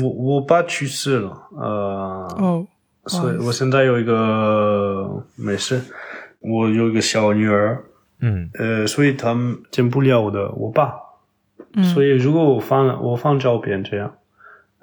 [0.01, 2.67] 我我爸去世了，呃，哦，
[3.07, 5.81] 所以我现在有一个没事，
[6.39, 7.81] 我有一个小女儿，
[8.19, 10.91] 嗯，呃，所以他们见不了我的我爸，
[11.93, 14.13] 所以如果我放我放照片这样。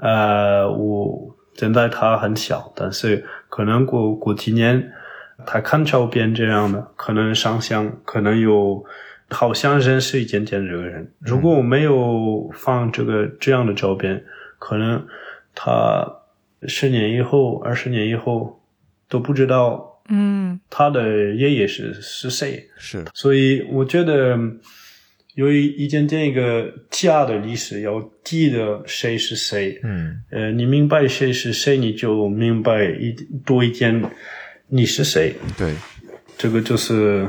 [0.03, 4.92] 呃，我现在他很小，但是可能过过几年，
[5.46, 8.84] 他看照片这样的，可能上相，可能有
[9.30, 11.09] 好像认识一点点这个人。
[11.20, 14.24] 如果我没有放这个这样的照片，
[14.59, 15.07] 可能
[15.55, 16.05] 他
[16.66, 18.61] 十年以后、二十年以后
[19.09, 22.68] 都不知道，嗯，他的爷爷是是谁。
[22.76, 24.36] 是，所以我觉得。
[25.35, 29.80] 有一一点点一个家的历史，要记得谁是谁。
[29.83, 33.14] 嗯，呃，你明白谁是谁，你就明白一
[33.45, 34.03] 多一点
[34.68, 35.35] 你是谁。
[35.57, 35.72] 对，
[36.37, 37.26] 这个就是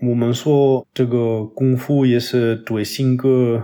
[0.00, 3.62] 我们说这个功夫也是对性格，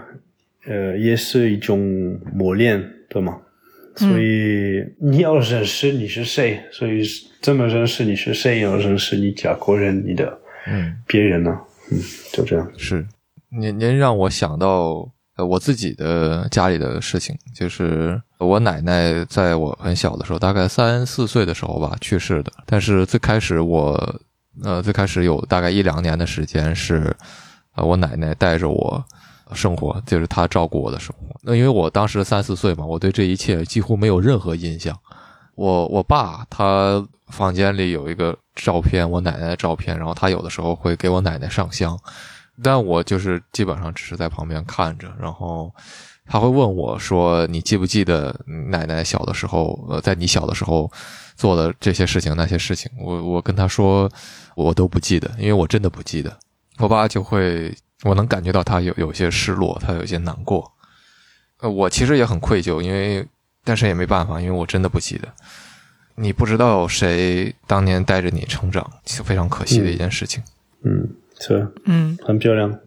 [0.67, 3.39] 呃，也是一种磨练，对吗？
[3.97, 7.03] 所以你要认识你是谁，所以
[7.43, 11.61] 怎么认识你是谁，要认识你家国人，你的嗯别人呢？
[11.91, 12.01] 嗯，
[12.33, 12.71] 就这样。
[12.77, 13.07] 是，
[13.51, 22.53] 您您让我想到呃我自己的家里的事情，就是我奶奶在我很小的时候，大概三四岁的时候吧去世的。
[22.67, 24.21] 但是最开始我
[24.63, 27.15] 呃最开始有大概一两年的时间是
[27.75, 29.05] 呃我奶奶带着我
[29.53, 31.35] 生活，就是她照顾我的生活。
[31.43, 34.99] 那因为我当时三四岁嘛，我对这一切几乎没有任何印象。
[35.55, 38.37] 我我爸他房间里有一个。
[38.55, 41.99] 照片，我奶奶的照片，然后他有的时候会给我奶奶上香，
[42.63, 45.73] 但我就是基本上只是在旁边看着，然后
[46.27, 48.35] 他会问我说：“你记不记得
[48.71, 50.91] 奶奶小的时候，呃，在你小的时候
[51.37, 54.11] 做的这些事情那些事情？”我我跟他说
[54.55, 56.35] 我都不记得，因为我真的不记得。
[56.79, 60.73] 我爸就会，我能感觉到他有有些失落，他有些难过。
[61.61, 63.27] 呃，我其实也很愧疚，因为
[63.63, 65.29] 但是也没办法，因为我真的不记得。
[66.17, 70.43] 你不知道谁当年带着你成长，是非常可惜的一件事情。
[70.83, 71.09] 嗯，
[71.41, 72.79] 是，嗯，很漂亮，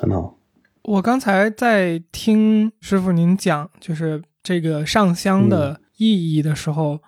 [0.00, 0.38] 很好。
[0.82, 7.00] 我刚才在听师傅您讲，就是这个上香的意义的时候，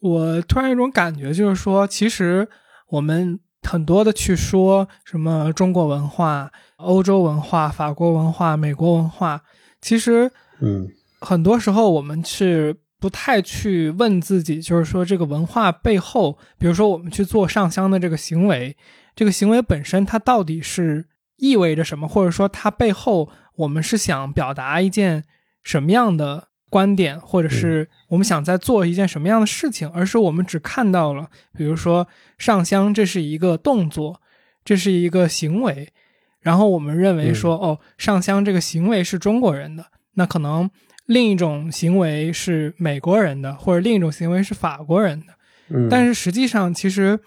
[0.00, 2.48] 我突然有一种感觉，就是说，其实
[2.88, 9.42] 我们很多的去说什么中国文化、欧洲文化、法国文化、美国文化，
[9.80, 10.88] 其实，嗯，
[11.20, 12.76] 很多时候我们是。
[12.98, 18.76] 不太去问自己，就是说这个文化背后，比如说我们去做上香的这个行为，
[19.14, 25.24] 这个行为本身它到底是意味着什么，或者说它背后我们是想表达一件
[25.62, 34.20] 什么样的观点，或者是我们想在做一件什么样的事情，而是我们只看到了，比如说上香，这是一个动作，
[34.64, 35.92] 这是一个行为，
[36.40, 40.70] 然后我们认为说，哦，上香这个行为是中国人的，那可能
[41.06, 45.32] 另一种行为是美国人的，或者另一种行为是法国人的。
[45.70, 47.18] 嗯但是实际上，其实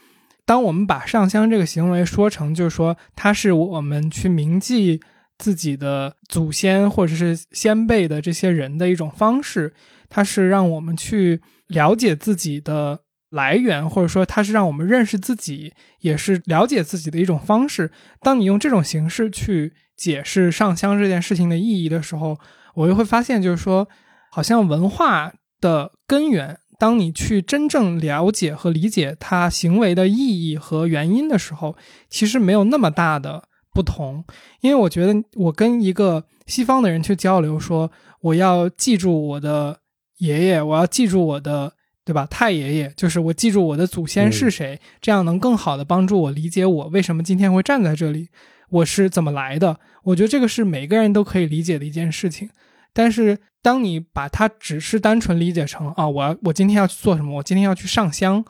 [0.45, 5.01] 当我们把上香这个行为说成，就是说它是我们去铭记。
[5.39, 9.73] 自己的祖先或者是先辈的这些人的一种方式，
[10.09, 12.99] 它是让我们去了解自己的
[13.29, 15.71] 来源，或者说它是让我们认识自己，
[16.01, 17.89] 也是了解自己的一种方式。
[18.19, 22.37] 当你用这种形式去解释上香这件事情的意义的时候，
[22.79, 23.87] 我就会发现，就是说，
[24.31, 31.75] 好像文化的根源，当你去真正了解和理解它行为的意义和原因的时候，
[32.09, 33.43] 其实没有那么大的。
[33.71, 34.25] 不同，
[34.61, 39.79] 因为我觉得我跟一个西方的人去交流，说我要记住我的
[40.17, 41.71] 爷爷，我要记住我的，
[42.03, 42.25] 对吧？
[42.25, 48.29] 太爷爷，就是我记住我的祖先是谁，这样能更好的帮助我理解我为什么今天会站在这里，
[48.69, 49.79] 我是怎么来的。
[50.03, 52.49] 我觉得这个是每个人都可以理解的一件事情。
[52.93, 58.43] 但是当你把它只是单纯理解成啊，我要我今天要去做什么，我今天要去上香，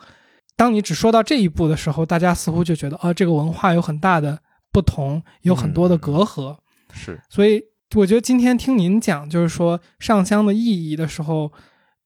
[0.56, 4.40] 当你只说到这一步的时候，大家似乎就觉得啊，这个文化有很大的。
[4.72, 6.56] 不同有很多的隔阂，
[6.92, 7.60] 是，所以
[7.96, 11.50] 我觉得今天听您讲，就是说上香的意义的时候，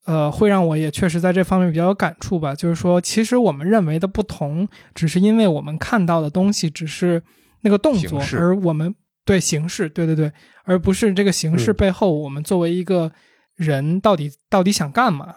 [0.07, 2.55] 呃，会让我也确实在这方面比较有感触吧。
[2.55, 7.23] 就是说，其实我们认为的不同，只是因为我们看到的东西只是
[7.61, 8.95] 那个动作，而我们
[9.25, 10.33] 对形式，对对对，
[10.65, 13.13] 而不是这个形式背后，我们作为一个
[13.55, 15.37] 人到底到底想干嘛？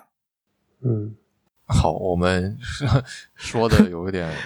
[0.82, 1.16] 嗯，
[1.66, 2.58] 好，我们
[3.36, 4.30] 说 的有一点。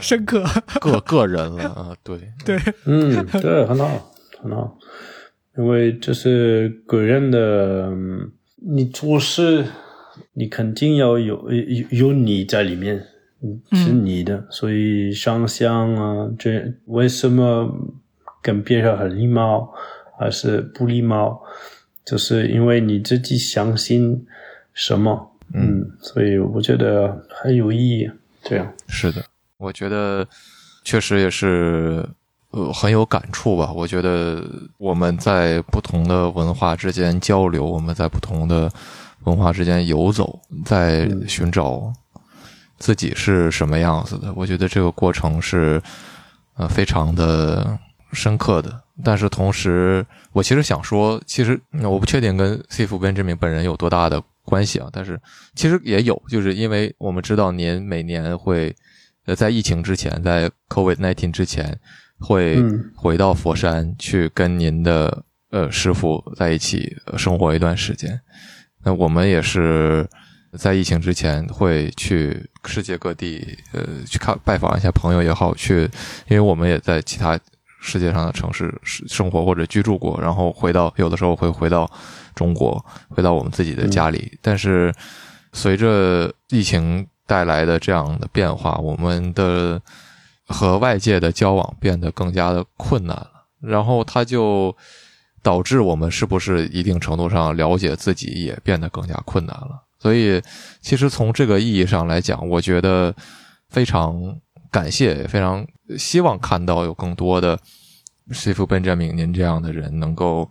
[0.00, 0.42] 深刻，
[0.80, 2.16] 个个人了啊，对
[2.46, 4.78] 对，嗯，对，很好，很好，
[5.58, 7.92] 因为这是个人的，
[8.54, 9.66] 你做事，
[10.32, 13.04] 你肯定要有有有你在里面，
[13.72, 17.68] 是你的，所以上香啊，这为什么
[18.42, 19.72] 跟别人很礼貌，
[20.18, 21.40] 还是不礼貌，
[22.04, 24.26] 就是因为你自己相信
[24.72, 28.10] 什么，嗯，所以我觉得很有意义，
[28.42, 29.22] 这样是的。
[29.58, 30.26] 我觉得
[30.84, 32.08] 确实也是，
[32.50, 33.70] 呃，很有感触吧。
[33.72, 34.42] 我觉得
[34.78, 38.70] 我们在不同的文化之间交流，我们在不同的
[39.24, 41.92] 文化之间游走，在寻找
[42.78, 44.32] 自己是什么样子的。
[44.34, 45.80] 我觉得这个过程是
[46.54, 47.78] 呃非常的
[48.12, 48.82] 深刻的。
[49.04, 54.88] 但是同时，我其实想说，其实我不确定跟 C 夫 Benjamin 本人有多大的关系啊。
[54.92, 55.20] 但是
[55.54, 58.74] 其实也有，就是因为我们知道您每年会。
[59.26, 61.78] 呃，在疫情之前，在 COVID nineteen 之前，
[62.18, 62.58] 会
[62.96, 68.18] 回到佛山去跟您的呃师傅在一起生活一段时间。
[68.82, 70.08] 那我们也是
[70.58, 75.82] 在疫情之前会去世界各地，呃，去看拜访一下朋友也好，去，
[76.28, 77.38] 因为我们也在其他
[77.80, 81.90] 世界上的城市生活或者居住过，然后回到有的时候会回到
[82.34, 84.38] 中国，回到我们自己的家里。
[84.40, 84.94] 但是
[85.52, 87.06] 随着疫情。
[87.30, 89.80] 带来的这样的变化，我们的
[90.48, 94.76] 和外界的交往变得更加的困难了，然后它就
[95.40, 99.80] 导致我们是不是一定程度上了解自己也变得更加困难了。
[100.00, 100.42] 所以，
[100.80, 103.14] 其实从这个意义上来讲，我觉得
[103.68, 104.36] 非常
[104.70, 105.66] 感谢，也非常
[105.98, 107.58] 希望看到有更多的
[108.30, 110.50] 师傅本哲明您这样的人，能够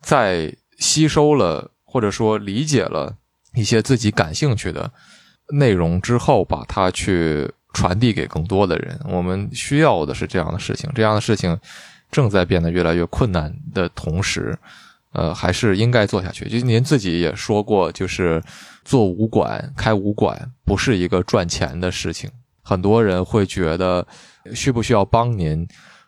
[0.00, 3.16] 在吸收了或者说理解了
[3.54, 4.90] 一些自己感兴趣的。
[5.52, 8.98] 内容之后，把它去传递给更多的人。
[9.08, 11.56] 我们需要的是这样的事情，这样的事情
[12.10, 14.58] 正在变得越来越困难的同时，
[15.12, 16.48] 呃，还是应该做下去。
[16.48, 18.42] 就您自己也说过，就是
[18.84, 22.28] 做武馆、开武馆不是一个赚钱的事情。
[22.66, 24.04] 很多人会觉得
[24.52, 25.66] 需不需要帮您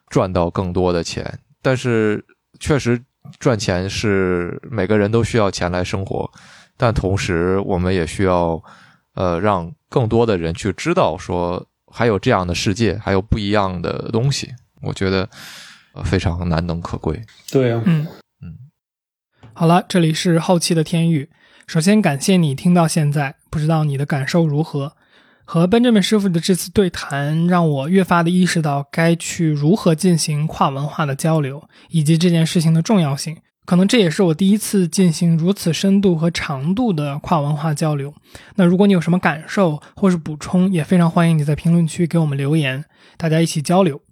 [0.09, 1.39] 赚到更多的钱？
[1.63, 2.25] 但是
[2.59, 3.01] 确实
[3.39, 6.29] 赚钱是每个人都需要钱来生活，
[6.77, 8.63] 但同时我们也需要。
[9.15, 15.29] 呃，让更多的人去知道，说还有这样的世界，还有不一样的东西，我觉得
[16.05, 17.21] 非常难能可贵。
[17.51, 18.07] 对啊，嗯
[18.41, 18.57] 嗯。
[19.53, 21.29] 好了，这里是后期的天域。
[21.67, 24.93] 首先感谢你听到现在，不知道你的感受如何？
[25.51, 33.35] 和 Benjamin 师傅的这次对谈，让我越发的意识到该去如何进行跨文化的交流，以及这件事情的重要性。
[33.65, 38.13] 可能这也是我第一次进行如此深度和长度的跨文化交流。
[38.57, 42.85] 那如果你有什么感受或是补充，也非常欢迎你在评论区给我们留言，
[43.17, 44.03] 大家一起交流。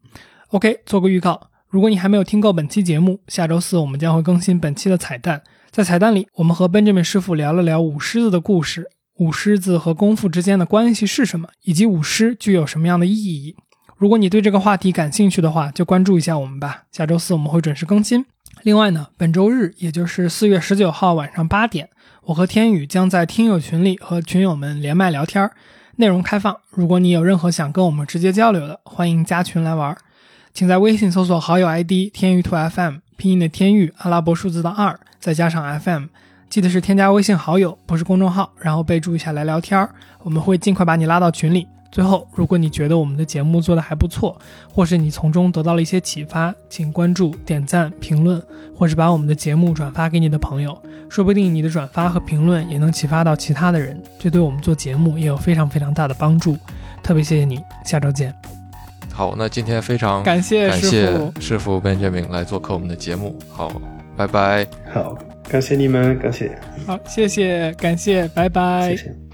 [0.49, 5.43] OK，做个预告，如果你还没有听够本期节目，下周四我们将会更新本期的彩蛋。
[5.71, 13.57] 在彩蛋里，我们和 Benjamin 师傅聊了聊舞狮子的故事，舞狮子和功夫之间的关系是什么，以及舞狮具有什么样的意义。
[13.97, 16.83] 如果你对这个话题感兴趣的话，就关注一下我们吧。
[16.93, 18.27] 下周四我们会准时更新。
[18.63, 21.89] 另外呢，本周日，也就是四月十九号晚上八点，
[22.25, 25.51] 我和天宇将在听友群里和群友们连麦聊天，
[25.97, 26.55] 内容开放。
[26.71, 29.97] 如果你有任何想跟我们直接交流的，欢迎加群来玩。
[30.53, 36.07] 请在微信搜索好友 ID 天宇兔 FM，拼音的天宇，阿拉伯数字的二，再加上 FM，
[36.49, 39.91] 记得是添加微信好友，不是公众号，然后备注一下来聊天儿
[40.23, 41.67] 我们会尽快把你拉到群里。
[41.91, 44.39] 最后，如果你觉得我们的节目做得还不错，
[44.71, 48.43] 或是你从中得到了一些启发，请关注、点赞、评论，
[48.75, 50.77] 或是把我们的节目转发给你的朋友，
[51.09, 56.59] 说不定你的转发和评论也能启发到其他的人，这对我们做节目也有非常非常大的帮助。
[57.03, 58.35] 特别谢谢你，下周见。
[59.13, 63.39] 好，那今天非常感谢感谢师傅 Benjamin 来做客我们的节目。
[63.51, 63.73] 好，
[64.17, 64.67] 拜拜。
[64.93, 65.17] 好，
[65.49, 66.51] 感谢你们，感谢。
[66.87, 68.91] 好，谢谢，感谢，拜拜。
[68.91, 69.26] 谢谢。